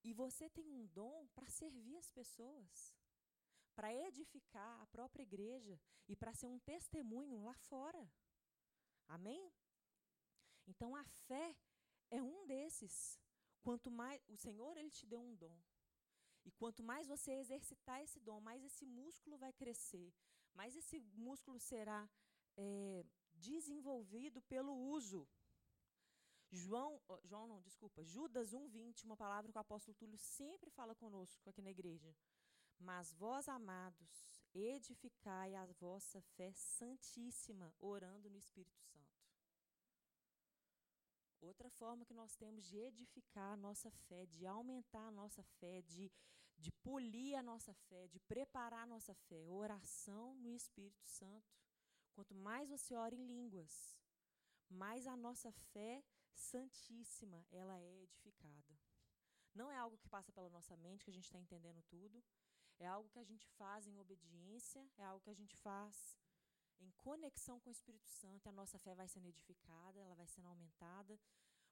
[0.02, 2.94] E você tem um dom para servir as pessoas
[3.80, 8.02] para edificar a própria igreja e para ser um testemunho lá fora.
[9.08, 9.44] Amém?
[10.66, 11.56] Então a fé
[12.10, 13.18] é um desses.
[13.62, 15.58] Quanto mais o Senhor ele te deu um dom.
[16.44, 20.12] E quanto mais você exercitar esse dom, mais esse músculo vai crescer,
[20.54, 22.08] mais esse músculo será
[22.56, 25.28] é, desenvolvido pelo uso.
[26.52, 31.48] João, João não, desculpa, Judas 1:20, uma palavra que o apóstolo Túlio sempre fala conosco
[31.48, 32.14] aqui na igreja.
[32.78, 38.90] Mas vós, amados, edificai a vossa fé santíssima, orando no Espírito Santo.
[41.40, 45.82] Outra forma que nós temos de edificar a nossa fé, de aumentar a nossa fé,
[45.82, 46.10] de,
[46.58, 51.54] de polir a nossa fé, de preparar a nossa fé, oração no Espírito Santo.
[52.12, 53.96] Quanto mais você ora em línguas,
[54.68, 56.02] mais a nossa fé
[56.34, 58.78] santíssima ela é edificada.
[59.54, 62.22] Não é algo que passa pela nossa mente, que a gente está entendendo tudo.
[62.78, 66.16] É algo que a gente faz em obediência, é algo que a gente faz
[66.80, 70.48] em conexão com o Espírito Santo, a nossa fé vai sendo edificada, ela vai sendo
[70.48, 71.18] aumentada.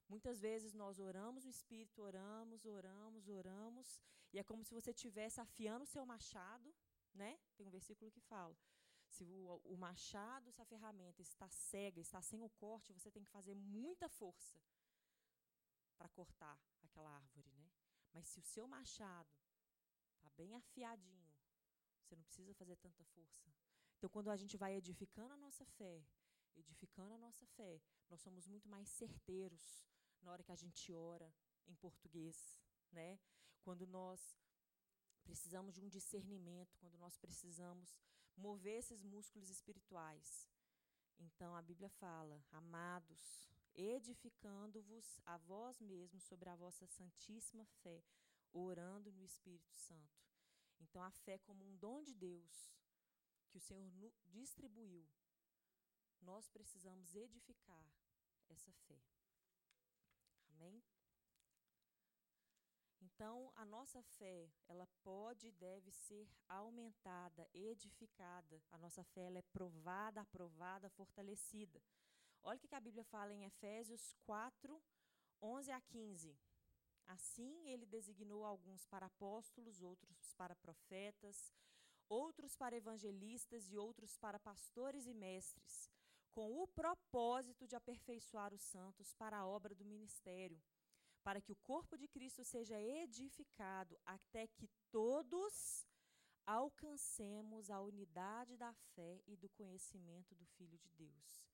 [0.07, 3.99] Muitas vezes nós oramos no Espírito, oramos, oramos, oramos,
[4.31, 6.73] e é como se você estivesse afiando o seu machado,
[7.13, 7.39] né?
[7.55, 8.55] Tem um versículo que fala:
[9.09, 13.23] se o, o machado, se a ferramenta está cega, está sem o corte, você tem
[13.23, 14.59] que fazer muita força
[15.97, 17.69] para cortar aquela árvore, né?
[18.13, 19.35] Mas se o seu machado
[20.15, 21.33] está bem afiadinho,
[22.01, 23.53] você não precisa fazer tanta força.
[23.97, 26.03] Então, quando a gente vai edificando a nossa fé,
[26.55, 29.85] edificando a nossa fé, nós somos muito mais certeiros
[30.21, 31.33] na hora que a gente ora
[31.67, 32.59] em português,
[32.91, 33.19] né?
[33.61, 34.37] Quando nós
[35.23, 37.99] precisamos de um discernimento, quando nós precisamos
[38.39, 40.49] mover esses músculos espirituais.
[41.19, 48.03] Então a Bíblia fala: Amados, edificando-vos a vós mesmos sobre a vossa santíssima fé,
[48.51, 50.19] orando no Espírito Santo.
[50.79, 52.73] Então a fé como um dom de Deus
[53.49, 53.89] que o Senhor
[54.25, 55.07] distribuiu,
[56.21, 57.85] nós precisamos edificar
[58.47, 59.01] essa fé.
[60.49, 60.83] Amém?
[63.19, 68.63] Então, a nossa fé, ela pode e deve ser aumentada, edificada.
[68.71, 71.83] A nossa fé ela é provada, aprovada, fortalecida.
[72.41, 74.81] Olha o que a Bíblia fala em Efésios 4,
[75.41, 76.39] 11 a 15.
[77.07, 81.53] Assim, ele designou alguns para apóstolos, outros para profetas,
[82.07, 85.89] outros para evangelistas e outros para pastores e mestres,
[86.31, 90.57] com o propósito de aperfeiçoar os santos para a obra do ministério
[91.23, 95.85] para que o corpo de Cristo seja edificado até que todos
[96.45, 101.49] alcancemos a unidade da fé e do conhecimento do Filho de Deus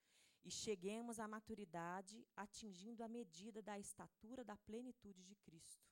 [0.45, 5.89] e cheguemos à maturidade, atingindo a medida da estatura da plenitude de Cristo.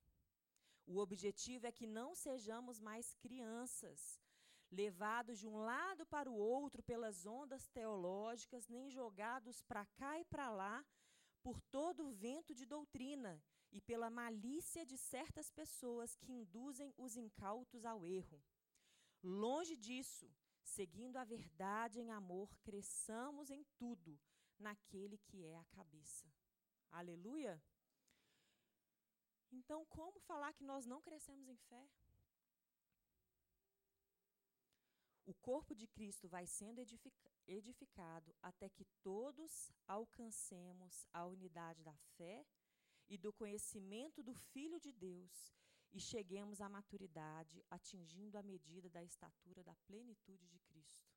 [0.86, 4.22] O objetivo é que não sejamos mais crianças,
[4.70, 10.26] levados de um lado para o outro pelas ondas teológicas, nem jogados para cá e
[10.26, 10.86] para lá
[11.42, 13.42] por todo o vento de doutrina
[13.74, 18.40] e pela malícia de certas pessoas que induzem os incautos ao erro.
[19.24, 20.30] Longe disso,
[20.64, 24.20] seguindo a verdade em amor, cresçamos em tudo
[24.60, 26.32] naquele que é a cabeça.
[26.92, 27.62] Aleluia?
[29.52, 31.90] Então, como falar que nós não crescemos em fé?
[35.26, 36.82] O corpo de Cristo vai sendo
[37.48, 42.46] edificado até que todos alcancemos a unidade da fé
[43.14, 45.54] e do conhecimento do Filho de Deus
[45.92, 51.14] e cheguemos à maturidade, atingindo a medida da estatura da plenitude de Cristo.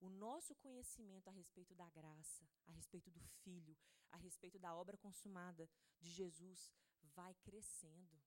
[0.00, 3.76] O nosso conhecimento a respeito da graça, a respeito do Filho,
[4.10, 6.72] a respeito da obra consumada de Jesus
[7.14, 8.20] vai crescendo.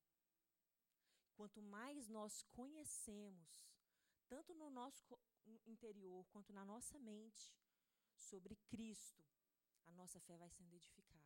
[1.36, 3.70] Quanto mais nós conhecemos,
[4.30, 5.04] tanto no nosso
[5.66, 7.54] interior quanto na nossa mente,
[8.16, 9.22] sobre Cristo,
[9.84, 11.17] a nossa fé vai sendo edificada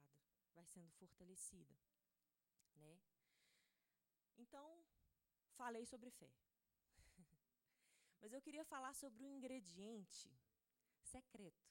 [0.54, 1.76] vai sendo fortalecida,
[2.76, 3.00] né?
[4.38, 4.84] Então,
[5.56, 6.32] falei sobre fé.
[8.22, 10.32] Mas eu queria falar sobre um ingrediente
[11.04, 11.70] secreto,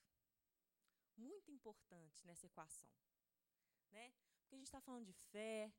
[1.16, 2.90] muito importante nessa equação,
[3.90, 4.12] né?
[4.40, 5.73] Porque a gente está falando de fé,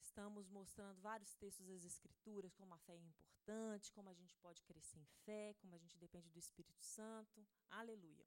[0.00, 4.62] estamos mostrando vários textos das Escrituras, como a fé é importante, como a gente pode
[4.62, 7.46] crescer em fé, como a gente depende do Espírito Santo.
[7.70, 8.26] Aleluia.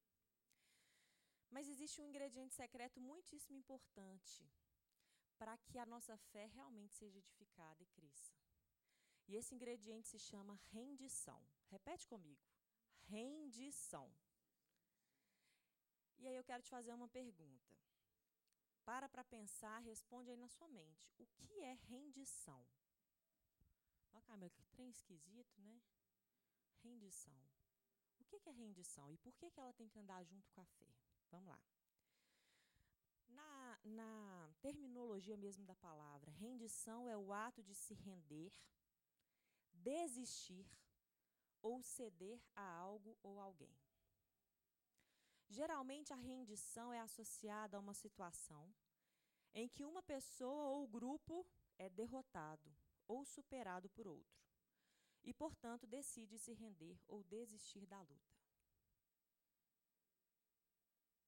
[1.49, 4.49] Mas existe um ingrediente secreto muitíssimo importante
[5.37, 8.33] para que a nossa fé realmente seja edificada e cresça.
[9.27, 11.41] E esse ingrediente se chama rendição.
[11.69, 12.41] Repete comigo.
[13.03, 14.11] Rendição.
[16.17, 17.77] E aí eu quero te fazer uma pergunta.
[18.83, 21.11] Para para pensar, responde aí na sua mente.
[21.17, 22.65] O que é rendição?
[24.13, 25.81] Ó, Camila, que trem esquisito, né?
[26.83, 27.37] Rendição.
[28.19, 30.87] O que é rendição e por que ela tem que andar junto com a fé?
[31.31, 31.59] Vamos lá.
[33.29, 38.51] Na, na terminologia mesmo da palavra, rendição é o ato de se render,
[39.73, 40.65] desistir
[41.61, 43.75] ou ceder a algo ou alguém.
[45.49, 48.73] Geralmente, a rendição é associada a uma situação
[49.53, 51.45] em que uma pessoa ou grupo
[51.77, 52.75] é derrotado
[53.07, 54.37] ou superado por outro
[55.23, 58.37] e, portanto, decide se render ou desistir da luta.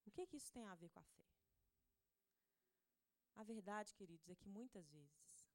[0.05, 1.25] O que, que isso tem a ver com a fé?
[3.35, 5.47] A verdade, queridos, é que muitas vezes,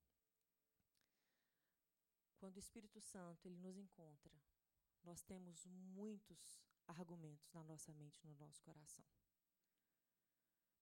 [2.38, 4.33] quando o Espírito Santo ele nos encontra,
[5.03, 9.05] nós temos muitos argumentos na nossa mente, no nosso coração.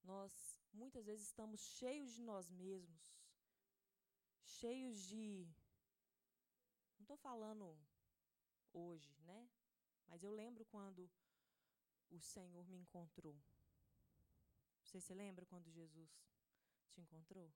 [0.04, 3.16] Nós muitas vezes estamos cheios de nós mesmos,
[4.44, 5.48] cheios de.
[6.98, 7.76] Não estou falando
[8.72, 9.50] hoje, né?
[10.06, 11.10] Mas eu lembro quando
[12.10, 13.40] o Senhor me encontrou.
[14.92, 16.10] Você se lembra quando Jesus
[16.90, 17.50] te encontrou?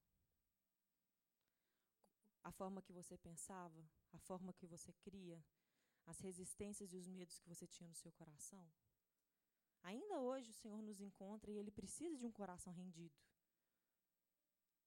[2.42, 5.44] A forma que você pensava, a forma que você cria,
[6.06, 8.66] as resistências e os medos que você tinha no seu coração?
[9.82, 13.20] Ainda hoje o Senhor nos encontra e Ele precisa de um coração rendido.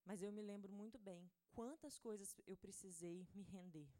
[0.03, 3.93] Mas eu me lembro muito bem quantas coisas eu precisei me render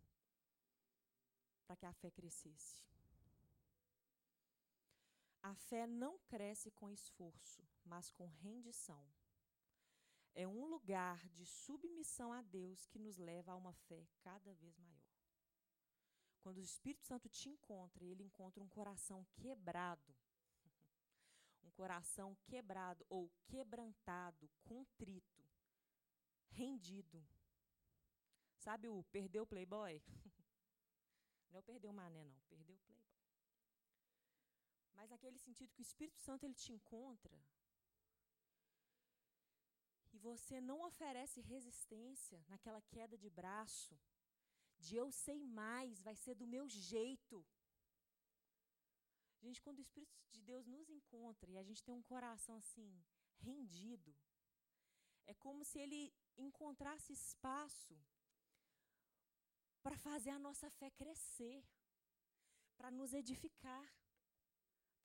[1.67, 2.83] para que a fé crescesse.
[5.41, 9.05] A fé não cresce com esforço, mas com rendição.
[10.35, 14.77] É um lugar de submissão a Deus que nos leva a uma fé cada vez
[14.77, 14.99] maior.
[16.41, 20.15] Quando o Espírito Santo te encontra, ele encontra um coração quebrado.
[21.61, 25.45] Um coração quebrado ou quebrantado, contrito,
[26.49, 27.23] rendido.
[28.57, 30.01] Sabe o perdeu o playboy?
[31.49, 32.39] Não é o perdeu o mané, não.
[32.49, 33.28] Perdeu o playboy.
[34.99, 37.37] Mas naquele sentido que o Espírito Santo ele te encontra
[40.11, 43.97] e você não oferece resistência naquela queda de braço,
[44.77, 47.37] de eu sei mais, vai ser do meu jeito.
[49.41, 52.91] Gente, quando o Espírito de Deus nos encontra e a gente tem um coração assim,
[53.37, 54.13] rendido,
[55.25, 57.97] é como se ele encontrasse espaço
[59.81, 61.63] para fazer a nossa fé crescer,
[62.77, 63.98] para nos edificar,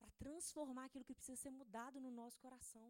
[0.05, 2.87] para transformar aquilo que precisa ser mudado no nosso coração.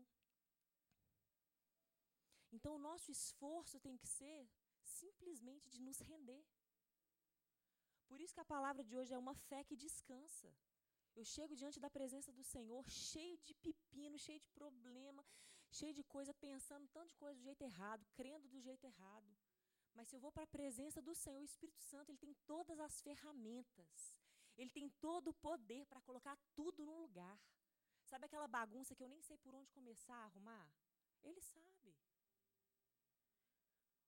[2.56, 4.38] Então, o nosso esforço tem que ser
[4.84, 6.44] simplesmente de nos render.
[8.08, 10.50] Por isso que a palavra de hoje é uma fé que descansa.
[11.16, 15.26] Eu chego diante da presença do Senhor cheio de pepino, cheio de problema,
[15.72, 19.36] cheio de coisa, pensando tanto de coisa do jeito errado, crendo do jeito errado.
[19.94, 22.80] Mas se eu vou para a presença do Senhor, o Espírito Santo, ele tem todas
[22.80, 24.18] as ferramentas.
[24.58, 27.40] Ele tem todo o poder para colocar tudo no lugar.
[28.06, 30.70] Sabe aquela bagunça que eu nem sei por onde começar a arrumar?
[31.24, 31.96] Ele sabe.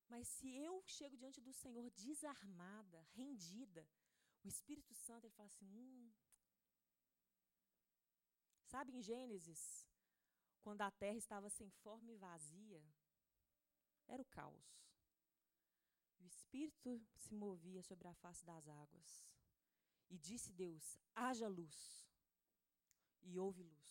[0.07, 3.87] Mas se eu chego diante do Senhor desarmada, rendida,
[4.43, 6.11] o Espírito Santo ele fala assim: hum.
[8.63, 9.85] Sabe em Gênesis,
[10.61, 12.83] quando a terra estava sem forma e vazia,
[14.07, 14.85] era o caos.
[16.19, 19.27] O Espírito se movia sobre a face das águas.
[20.09, 21.77] E disse Deus: haja luz.
[23.21, 23.87] E houve luz.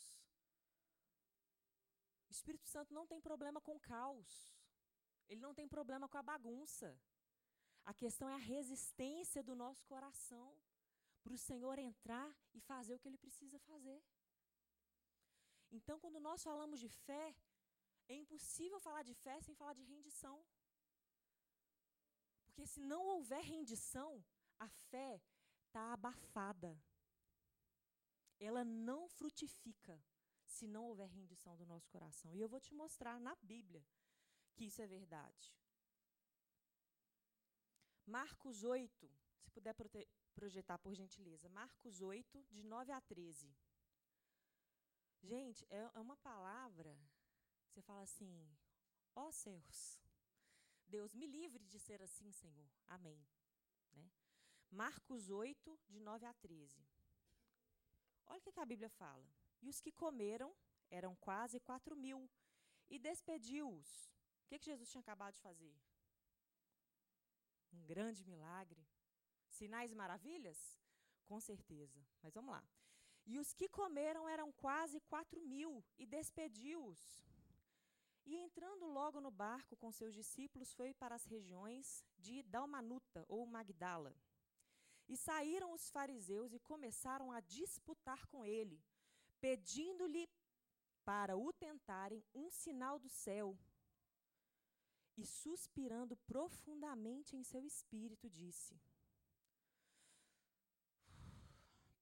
[2.29, 4.53] O Espírito Santo não tem problema com caos.
[5.29, 6.99] Ele não tem problema com a bagunça.
[7.85, 10.57] A questão é a resistência do nosso coração
[11.23, 14.03] para o Senhor entrar e fazer o que ele precisa fazer.
[15.71, 17.35] Então, quando nós falamos de fé,
[18.09, 20.37] é impossível falar de fé sem falar de rendição.
[22.45, 24.25] Porque se não houver rendição,
[24.59, 25.21] a fé
[25.77, 26.75] está abafada.
[28.41, 30.03] Ela não frutifica
[30.47, 32.35] se não houver rendição do nosso coração.
[32.35, 33.85] E eu vou te mostrar na Bíblia
[34.55, 35.55] que isso é verdade.
[38.07, 39.11] Marcos 8,
[39.43, 39.75] se puder
[40.35, 41.49] projetar por gentileza.
[41.51, 43.55] Marcos 8, de 9 a 13.
[45.23, 46.97] Gente, é, é uma palavra,
[47.69, 48.57] você fala assim,
[49.15, 50.01] ó oh, céus,
[50.87, 52.71] Deus me livre de ser assim, Senhor.
[52.87, 53.27] Amém.
[54.71, 56.87] Marcos 8, de 9 a 13.
[58.27, 59.27] Olha o que, que a Bíblia fala.
[59.63, 60.55] E os que comeram
[60.91, 62.31] eram quase quatro mil,
[62.89, 65.75] e despediu-os o que, que Jesus tinha acabado de fazer?
[67.73, 68.87] Um grande milagre.
[69.49, 70.79] Sinais e maravilhas?
[71.25, 72.01] Com certeza.
[72.23, 72.65] Mas vamos lá.
[73.27, 77.03] E os que comeram eram quase quatro mil, e despediu-os.
[78.25, 83.45] E entrando logo no barco com seus discípulos, foi para as regiões de Dalmanuta ou
[83.47, 84.15] Magdala.
[85.09, 88.83] E saíram os fariseus e começaram a disputar com ele,
[89.41, 90.29] pedindo-lhe
[91.05, 93.57] para o tentarem um sinal do céu.
[95.17, 98.79] E suspirando profundamente em seu espírito, disse: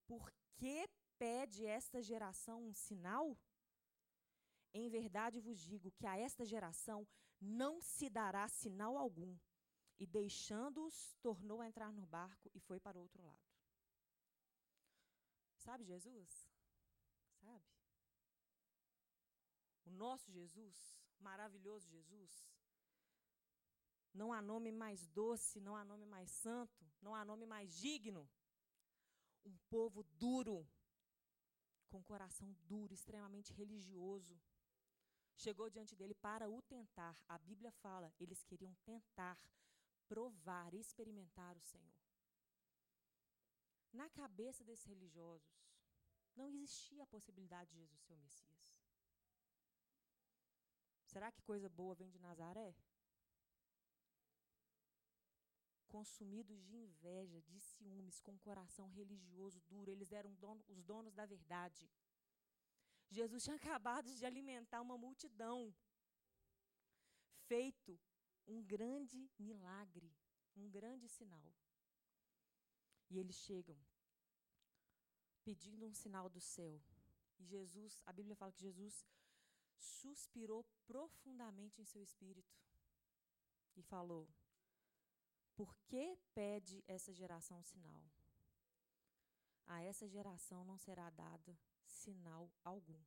[0.07, 3.37] Por que pede esta geração um sinal?
[4.73, 7.07] Em verdade vos digo que a esta geração
[7.39, 9.37] não se dará sinal algum.
[9.97, 13.45] E deixando-os, tornou a entrar no barco e foi para o outro lado.
[15.57, 16.49] Sabe Jesus?
[17.41, 17.65] Sabe?
[19.85, 22.45] O nosso Jesus, maravilhoso Jesus,
[24.13, 28.29] Não há nome mais doce, não há nome mais santo, não há nome mais digno.
[29.45, 30.65] Um povo duro,
[31.89, 34.39] com coração duro, extremamente religioso,
[35.35, 37.15] chegou diante dele para o tentar.
[37.27, 39.37] A Bíblia fala, eles queriam tentar,
[40.07, 41.95] provar, experimentar o Senhor.
[43.93, 45.55] Na cabeça desses religiosos,
[46.35, 48.75] não existia a possibilidade de Jesus ser o Messias.
[51.05, 52.75] Será que coisa boa vem de Nazaré?
[55.87, 61.13] Consumidos de inveja, de ciúmes, com um coração religioso duro, eles eram dono, os donos
[61.13, 61.89] da verdade.
[63.09, 65.73] Jesus tinha acabado de alimentar uma multidão,
[67.47, 67.97] feito
[68.47, 70.11] um grande milagre,
[70.55, 71.53] um grande sinal.
[73.09, 73.77] E eles chegam
[75.43, 76.81] pedindo um sinal do céu.
[77.37, 79.05] E Jesus, a Bíblia fala que Jesus
[79.77, 82.55] suspirou profundamente em seu espírito
[83.75, 84.27] e falou:
[85.55, 88.03] Por que pede essa geração sinal?
[89.67, 93.01] A essa geração não será dada sinal algum.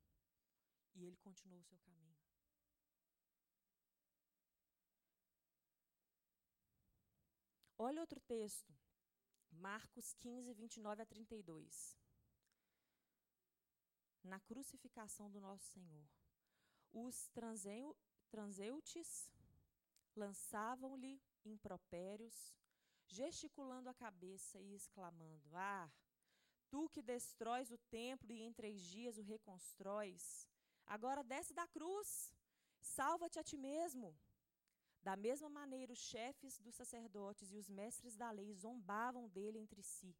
[0.95, 2.18] E ele continuou o seu caminho.
[7.81, 8.73] Olha outro texto,
[9.49, 11.97] Marcos 15, 29 a 32.
[14.21, 16.05] Na crucificação do nosso Senhor,
[16.91, 17.29] os
[18.29, 19.31] transeutes
[20.13, 22.53] lançavam-lhe impropérios,
[23.07, 25.89] gesticulando a cabeça e exclamando: Ah,
[26.69, 30.45] Tu que destróis o templo e em três dias o reconstróis,
[30.85, 32.33] agora desce da cruz,
[32.81, 34.13] salva-te a ti mesmo.
[35.01, 39.81] Da mesma maneira, os chefes dos sacerdotes e os mestres da lei zombavam dele entre
[39.81, 40.15] si,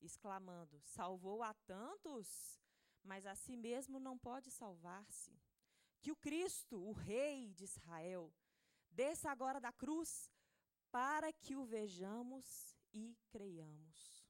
[0.00, 2.58] exclamando: Salvou a tantos,
[3.02, 5.36] mas a si mesmo não pode salvar-se.
[6.00, 8.32] Que o Cristo, o Rei de Israel,
[8.90, 10.30] desça agora da cruz,
[10.92, 14.24] para que o vejamos e creiamos.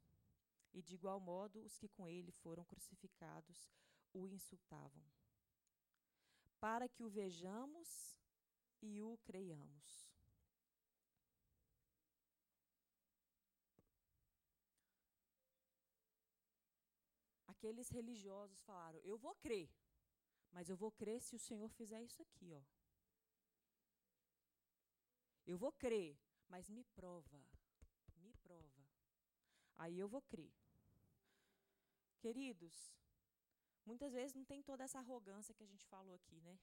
[0.73, 3.71] E de igual modo, os que com ele foram crucificados
[4.13, 5.05] o insultavam.
[6.61, 8.18] Para que o vejamos
[8.83, 10.09] e o creiamos.
[17.47, 19.69] Aqueles religiosos falaram: Eu vou crer,
[20.53, 22.63] mas eu vou crer se o Senhor fizer isso aqui, ó.
[25.47, 26.17] Eu vou crer,
[26.49, 27.43] mas me prova,
[28.17, 28.87] me prova.
[29.77, 30.53] Aí eu vou crer.
[32.21, 32.93] Queridos,
[33.85, 36.59] muitas vezes não tem toda essa arrogância que a gente falou aqui, né?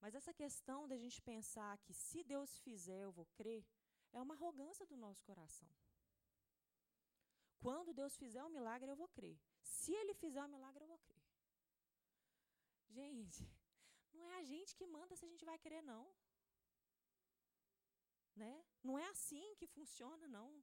[0.00, 3.64] Mas essa questão da gente pensar que se Deus fizer eu vou crer,
[4.12, 5.68] é uma arrogância do nosso coração.
[7.60, 9.38] Quando Deus fizer um milagre, eu vou crer.
[9.62, 11.24] Se Ele fizer um milagre, eu vou crer.
[12.88, 13.44] Gente,
[14.14, 16.04] não é a gente que manda se a gente vai crer, não.
[18.36, 18.64] Né?
[18.82, 20.62] Não é assim que funciona, não.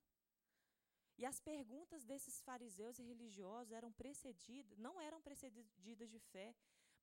[1.17, 6.53] E as perguntas desses fariseus e religiosos eram precedidas, não eram precedidas de fé,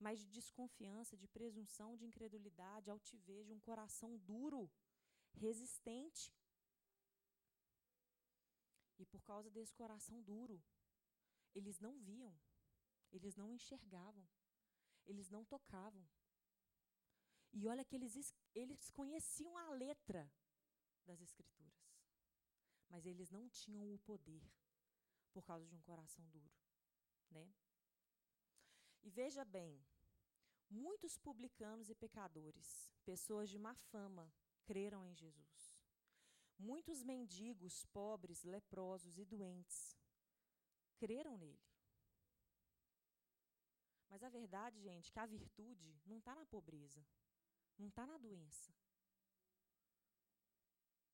[0.06, 4.70] mas de desconfiança, de presunção, de incredulidade, altivez, de um coração duro,
[5.44, 6.24] resistente.
[8.98, 10.62] E por causa desse coração duro,
[11.54, 12.34] eles não viam,
[13.10, 14.26] eles não enxergavam,
[15.06, 16.04] eles não tocavam.
[17.52, 20.30] E olha que eles, eles conheciam a letra
[21.04, 21.62] das Escrituras
[22.92, 24.46] mas eles não tinham o poder
[25.32, 26.52] por causa de um coração duro,
[27.30, 27.50] né?
[29.02, 29.82] E veja bem,
[30.72, 34.32] muitos publicanos e pecadores, pessoas de má fama,
[34.64, 35.76] creram em Jesus.
[36.58, 39.96] Muitos mendigos, pobres, leprosos e doentes
[40.96, 41.68] creram nele.
[44.08, 47.04] Mas a verdade, gente, é que a virtude não está na pobreza,
[47.78, 48.72] não está na doença,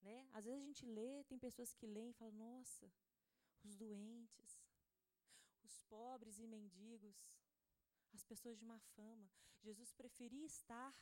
[0.02, 0.28] né?
[0.32, 2.92] Às vezes a gente lê, tem pessoas que leem e falam: nossa,
[3.64, 4.60] os doentes,
[5.64, 7.16] os pobres e mendigos,
[8.12, 9.30] as pessoas de má fama.
[9.60, 10.94] Jesus preferia estar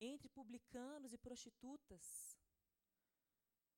[0.00, 2.36] entre publicanos e prostitutas.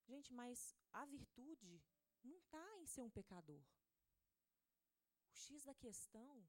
[0.06, 1.82] Gente, mas a virtude
[2.22, 3.62] não está em ser um pecador.
[5.30, 6.46] O X da questão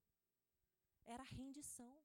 [1.06, 2.02] era a rendição.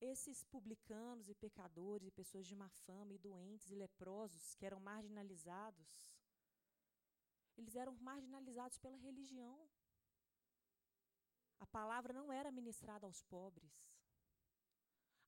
[0.00, 4.78] Esses publicanos e pecadores e pessoas de má fama e doentes e leprosos que eram
[4.78, 6.14] marginalizados,
[7.56, 9.68] eles eram marginalizados pela religião.
[11.58, 13.74] A palavra não era ministrada aos pobres.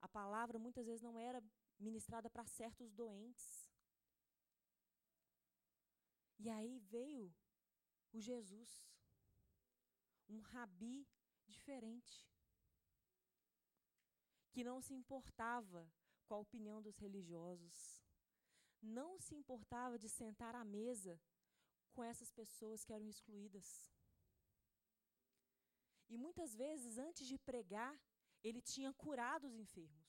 [0.01, 1.43] A palavra muitas vezes não era
[1.79, 3.69] ministrada para certos doentes.
[6.39, 7.35] E aí veio
[8.13, 8.89] o Jesus,
[10.29, 11.07] um rabi
[11.47, 12.29] diferente
[14.51, 15.91] que não se importava
[16.27, 18.05] com a opinião dos religiosos,
[18.81, 21.21] não se importava de sentar à mesa
[21.93, 23.91] com essas pessoas que eram excluídas.
[26.09, 27.95] E muitas vezes, antes de pregar,
[28.43, 30.09] ele tinha curado os enfermos.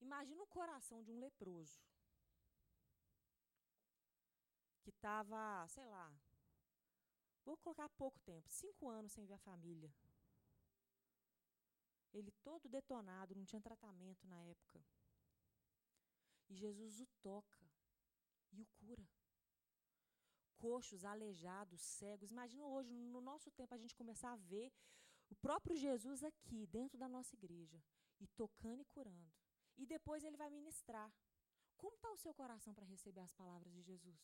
[0.00, 1.80] Imagina o coração de um leproso
[4.82, 6.12] que estava, sei lá,
[7.44, 9.92] vou colocar pouco tempo, cinco anos sem ver a família.
[12.12, 14.84] Ele todo detonado, não tinha tratamento na época.
[16.48, 17.58] E Jesus o toca
[18.52, 19.08] e o cura.
[20.58, 22.30] Coxos, aleijados, cegos.
[22.30, 24.72] Imagina hoje, no nosso tempo, a gente começar a ver
[25.34, 27.82] o próprio Jesus aqui, dentro da nossa igreja,
[28.20, 29.34] e tocando e curando.
[29.76, 31.12] E depois ele vai ministrar.
[31.76, 34.22] Como está o seu coração para receber as palavras de Jesus?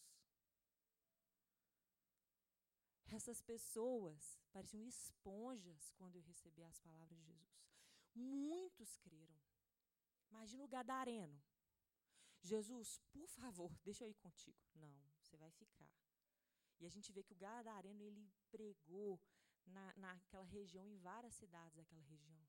[3.18, 7.58] Essas pessoas pareciam esponjas quando eu recebi as palavras de Jesus.
[8.14, 9.40] Muitos creram.
[10.30, 11.42] Imagina o gadareno.
[12.40, 14.62] Jesus, por favor, deixa eu ir contigo.
[14.76, 15.90] Não, você vai ficar.
[16.78, 19.20] E a gente vê que o gadareno ele pregou
[19.66, 22.40] na, naquela região, em várias cidades daquela região.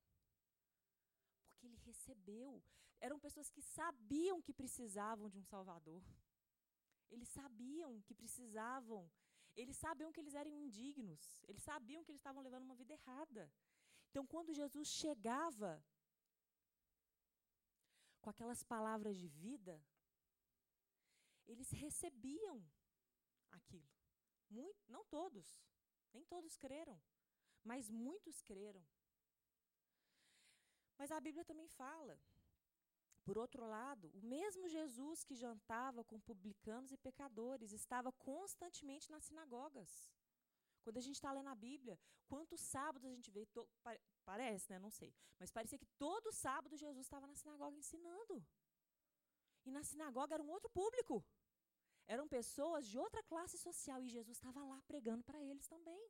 [1.50, 2.64] Porque ele recebeu.
[3.00, 6.04] Eram pessoas que sabiam que precisavam de um Salvador.
[7.10, 9.10] Eles sabiam que precisavam.
[9.56, 11.44] Eles sabiam que eles eram indignos.
[11.48, 13.52] Eles sabiam que eles estavam levando uma vida errada.
[14.10, 15.84] Então, quando Jesus chegava
[18.22, 19.84] com aquelas palavras de vida,
[21.48, 22.64] eles recebiam
[23.50, 23.90] aquilo.
[24.50, 25.48] Muito, não todos,
[26.14, 27.00] nem todos creram,
[27.64, 28.84] mas muitos creram.
[30.98, 32.20] Mas a Bíblia também fala,
[33.24, 39.26] por outro lado, o mesmo Jesus que jantava com publicanos e pecadores estava constantemente nas
[39.26, 40.12] sinagogas.
[40.84, 43.48] Quando a gente está lendo a Bíblia, quantos sábados a gente vê,
[44.26, 44.80] parece, né?
[44.80, 45.14] Não sei.
[45.40, 48.44] Mas parecia que todo sábado Jesus estava na sinagoga ensinando.
[49.64, 51.24] E na sinagoga era um outro público.
[52.08, 56.04] Eram pessoas de outra classe social e Jesus estava lá pregando para eles também.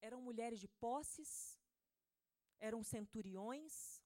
[0.00, 1.58] Eram mulheres de posses,
[2.58, 4.00] eram centuriões,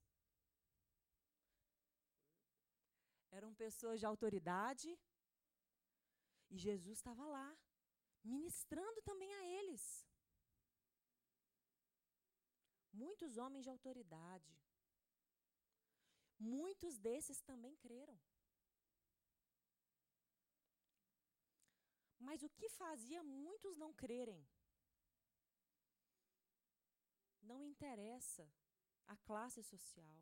[3.31, 4.99] eram pessoas de autoridade.
[6.51, 7.57] E Jesus estava lá,
[8.25, 10.05] ministrando também a eles.
[12.93, 14.53] Muitos homens de autoridade.
[16.39, 18.19] Muitos desses também creram.
[22.21, 24.47] Mas o que fazia muitos não crerem?
[27.43, 28.47] Não interessa
[29.07, 30.21] a classe social.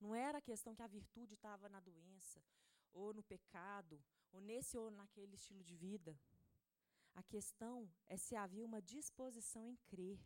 [0.00, 2.42] Não era a questão que a virtude estava na doença,
[2.92, 4.02] ou no pecado,
[4.32, 6.18] ou nesse ou naquele estilo de vida.
[7.14, 10.18] A questão é se havia uma disposição em crer,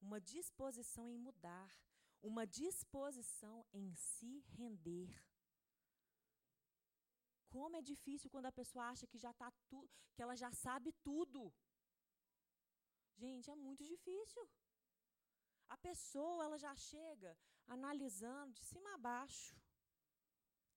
[0.00, 1.72] uma disposição em mudar,
[2.22, 5.10] uma disposição em se render.
[7.54, 9.80] Como é difícil quando a pessoa acha que já tá tu,
[10.14, 11.40] que ela já sabe tudo.
[13.22, 14.44] Gente, é muito difícil.
[15.74, 17.30] A pessoa ela já chega
[17.74, 19.54] analisando de cima a baixo,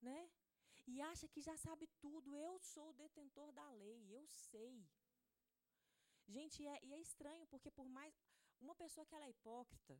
[0.00, 0.20] né?
[0.86, 2.36] E acha que já sabe tudo.
[2.36, 4.76] Eu sou o detentor da lei, eu sei.
[6.28, 8.14] Gente, é, e é estranho porque por mais
[8.60, 9.98] uma pessoa que ela é hipócrita,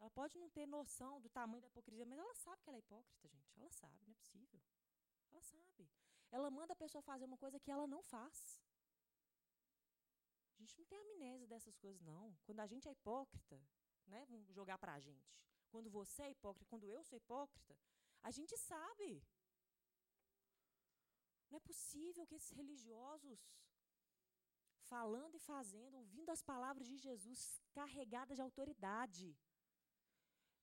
[0.00, 2.84] ela pode não ter noção do tamanho da hipocrisia, mas ela sabe que ela é
[2.86, 3.60] hipócrita, gente.
[3.60, 4.60] Ela sabe, não é possível.
[5.30, 5.88] Ela sabe.
[6.30, 8.60] Ela manda a pessoa fazer uma coisa que ela não faz.
[10.56, 12.36] A gente não tem amnésia dessas coisas, não.
[12.44, 13.58] Quando a gente é hipócrita,
[14.06, 15.32] né, vamos jogar para a gente.
[15.70, 17.76] Quando você é hipócrita, quando eu sou hipócrita,
[18.22, 19.22] a gente sabe.
[21.50, 23.40] Não é possível que esses religiosos,
[24.92, 29.36] falando e fazendo, ouvindo as palavras de Jesus, carregadas de autoridade,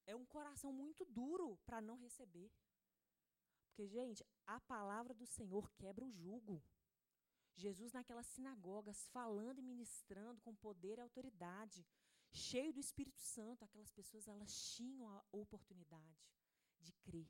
[0.05, 2.49] é um coração muito duro para não receber.
[3.65, 6.63] Porque, gente, a palavra do Senhor quebra o jugo.
[7.55, 11.85] Jesus naquelas sinagogas, falando e ministrando com poder e autoridade,
[12.31, 16.17] cheio do Espírito Santo, aquelas pessoas elas tinham a oportunidade
[16.79, 17.29] de crer.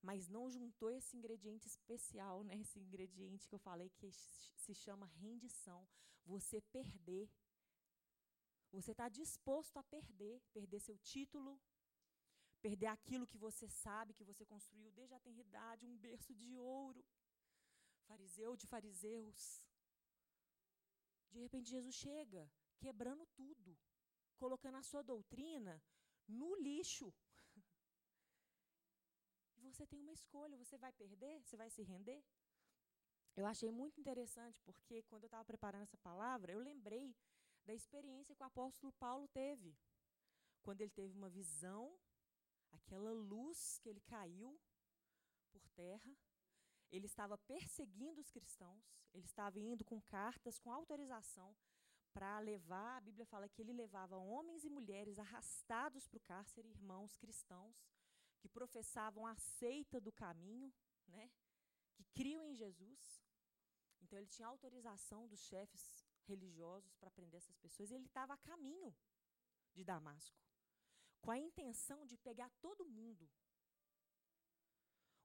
[0.00, 2.56] Mas não juntou esse ingrediente especial, né?
[2.56, 5.86] Esse ingrediente que eu falei que se chama rendição.
[6.26, 7.28] Você perder.
[8.70, 11.58] Você está disposto a perder, perder seu título,
[12.66, 17.04] perder aquilo que você sabe, que você construiu desde a tenridade, um berço de ouro,
[18.08, 19.40] fariseu de fariseus.
[21.32, 22.42] De repente, Jesus chega,
[22.84, 23.76] quebrando tudo,
[24.42, 25.74] colocando a sua doutrina
[26.26, 27.08] no lixo.
[29.66, 31.34] E você tem uma escolha: você vai perder?
[31.42, 32.22] Você vai se render?
[33.40, 37.16] Eu achei muito interessante, porque quando eu estava preparando essa palavra, eu lembrei
[37.64, 39.74] da experiência que o apóstolo Paulo teve.
[40.62, 41.82] Quando ele teve uma visão
[42.74, 44.58] aquela luz que ele caiu
[45.50, 46.16] por terra,
[46.90, 51.56] ele estava perseguindo os cristãos, ele estava indo com cartas, com autorização,
[52.12, 56.68] para levar, a Bíblia fala que ele levava homens e mulheres arrastados para o cárcere,
[56.68, 57.84] irmãos cristãos,
[58.38, 60.72] que professavam a seita do caminho,
[61.08, 61.30] né,
[61.94, 63.20] que criam em Jesus.
[64.00, 68.38] Então ele tinha autorização dos chefes religiosos para prender essas pessoas, e ele estava a
[68.38, 68.94] caminho
[69.72, 70.43] de Damasco,
[71.24, 73.26] com a intenção de pegar todo mundo.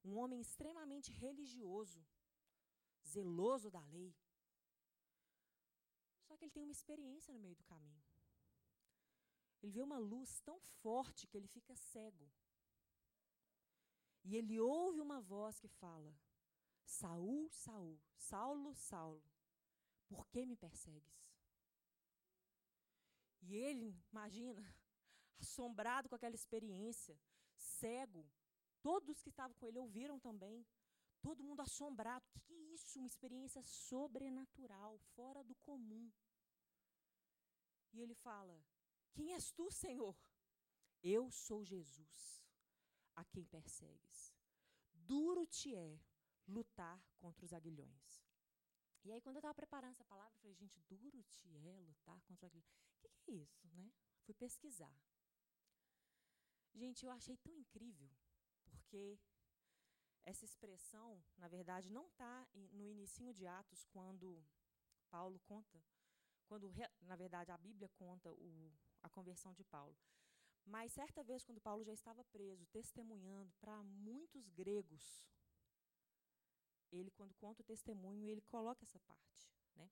[0.02, 2.02] Um homem extremamente religioso,
[3.06, 4.16] zeloso da lei.
[6.26, 8.02] Só que ele tem uma experiência no meio do caminho.
[9.62, 12.32] Ele vê uma luz tão forte que ele fica cego.
[14.24, 16.18] E ele ouve uma voz que fala:
[16.86, 19.30] Saul, Saul, Saulo, Saulo,
[20.08, 21.20] por que me persegues?
[23.42, 24.64] E ele, imagina,
[25.40, 27.20] assombrado com aquela experiência,
[27.56, 28.30] cego,
[28.82, 30.66] todos que estavam com ele ouviram também,
[31.22, 32.26] todo mundo assombrado.
[32.42, 33.00] Que isso?
[33.00, 36.12] Uma experiência sobrenatural, fora do comum.
[37.94, 38.62] E ele fala:
[39.14, 40.16] Quem és tu, Senhor?
[41.02, 42.44] Eu sou Jesus,
[43.16, 44.36] a quem persegues.
[44.94, 46.00] Duro te é
[46.48, 48.30] lutar contra os aguilhões.
[49.04, 52.20] E aí, quando eu estava preparando essa palavra, eu falei, gente, duro te é lutar
[52.22, 52.68] contra os aguilhões.
[52.98, 53.92] O que, que é isso, né?
[54.26, 54.94] Fui pesquisar.
[56.74, 58.10] Gente, eu achei tão incrível,
[58.66, 59.20] porque
[60.24, 64.46] essa expressão, na verdade, não está no inicinho de Atos, quando
[65.10, 65.84] Paulo conta,
[66.48, 69.98] quando, na verdade, a Bíblia conta o, a conversão de Paulo.
[70.66, 75.26] Mas certa vez, quando Paulo já estava preso, testemunhando para muitos gregos,
[76.92, 79.50] ele, quando conta o testemunho, ele coloca essa parte.
[79.76, 79.90] Né?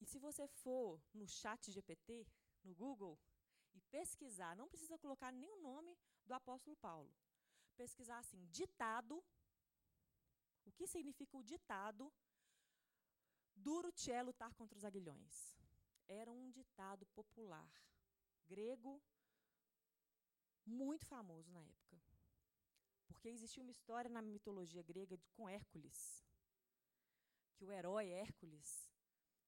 [0.00, 2.26] E se você for no chat GPT,
[2.64, 3.18] no Google,
[3.78, 7.12] e pesquisar, não precisa colocar nem o nome do apóstolo Paulo.
[7.76, 9.24] Pesquisar assim, ditado.
[10.64, 12.12] O que significa o ditado?
[13.54, 15.56] Duro te é lutar contra os aguilhões.
[16.06, 17.70] Era um ditado popular,
[18.46, 19.00] grego,
[20.66, 22.00] muito famoso na época.
[23.06, 26.24] Porque existia uma história na mitologia grega de, com Hércules,
[27.54, 28.88] que o herói Hércules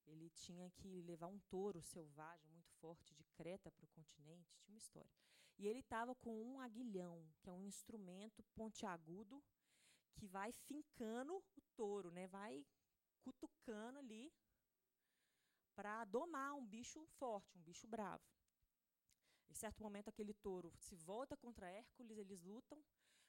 [0.06, 4.78] ele tinha que levar um touro selvagem forte de Creta para o continente, tinha uma
[4.78, 5.10] história.
[5.58, 9.42] E ele estava com um aguilhão, que é um instrumento pontiagudo
[10.14, 12.26] que vai fincando o touro, né?
[12.26, 12.66] Vai
[13.20, 14.32] cutucando ali
[15.74, 18.24] para domar um bicho forte, um bicho bravo.
[19.48, 22.82] Em certo momento aquele touro se volta contra Hércules, eles lutam,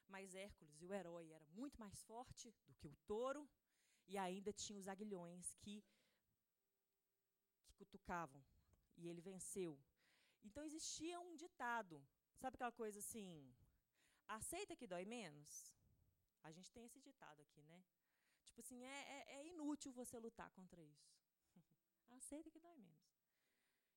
[0.08, 3.48] mas Hércules, o herói, era muito mais forte do que o touro
[4.06, 5.82] e ainda tinha os aguilhões que
[7.74, 8.42] cutucavam.
[8.96, 9.78] E ele venceu.
[10.44, 12.04] Então existia um ditado.
[12.36, 13.54] Sabe aquela coisa assim?
[14.28, 15.74] Aceita que dói menos?
[16.42, 17.84] A gente tem esse ditado aqui, né?
[18.44, 21.14] Tipo assim, é, é, é inútil você lutar contra isso.
[22.10, 23.12] Aceita que dói menos.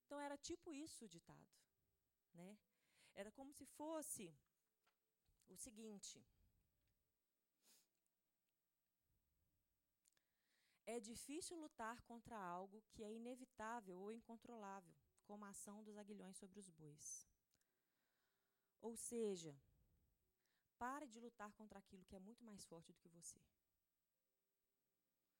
[0.06, 1.54] Então era tipo isso o ditado,
[2.34, 2.58] né?
[3.14, 4.34] Era como se fosse
[5.50, 6.24] o seguinte:
[10.96, 16.38] É difícil lutar contra algo que é inevitável ou incontrolável, como a ação dos aguilhões
[16.38, 17.28] sobre os bois.
[18.80, 19.54] Ou seja,
[20.78, 23.42] pare de lutar contra aquilo que é muito mais forte do que você.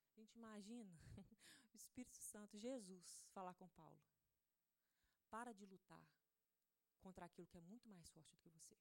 [0.10, 1.00] A gente imagina
[1.72, 4.04] o Espírito Santo, Jesus, falar com Paulo.
[5.30, 6.06] Para de lutar
[7.00, 8.76] contra aquilo que é muito mais forte do que você.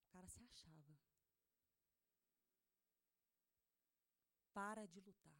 [0.00, 0.95] O cara se achava.
[4.56, 5.38] Para de lutar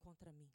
[0.00, 0.52] contra mim.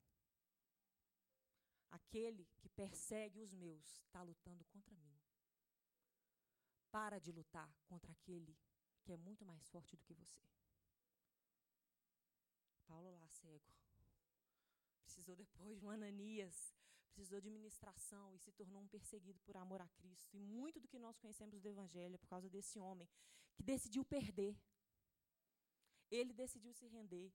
[1.89, 5.17] Aquele que persegue os meus está lutando contra mim.
[6.91, 8.57] Para de lutar contra aquele
[9.01, 10.45] que é muito mais forte do que você.
[12.85, 13.73] Paulo lá cego.
[15.05, 16.75] Precisou depois de um Ananias,
[17.13, 20.35] precisou de ministração e se tornou um perseguido por amor a Cristo.
[20.35, 23.07] E muito do que nós conhecemos do Evangelho é por causa desse homem
[23.55, 24.59] que decidiu perder.
[26.09, 27.31] Ele decidiu se render.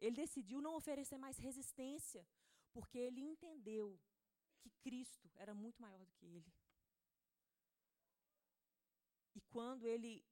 [0.00, 2.26] Ele decidiu não oferecer mais resistência,
[2.72, 3.98] porque ele entendeu
[4.60, 6.52] que Cristo era muito maior do que ele.
[9.34, 10.24] E quando ele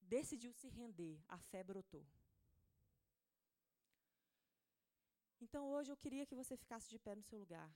[0.00, 2.06] decidiu se render, a fé brotou.
[5.40, 7.70] Então hoje eu queria que você ficasse de pé no seu lugar.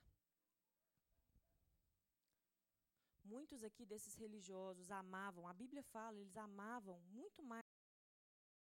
[3.25, 7.66] Muitos aqui desses religiosos amavam, a Bíblia fala, eles amavam muito mais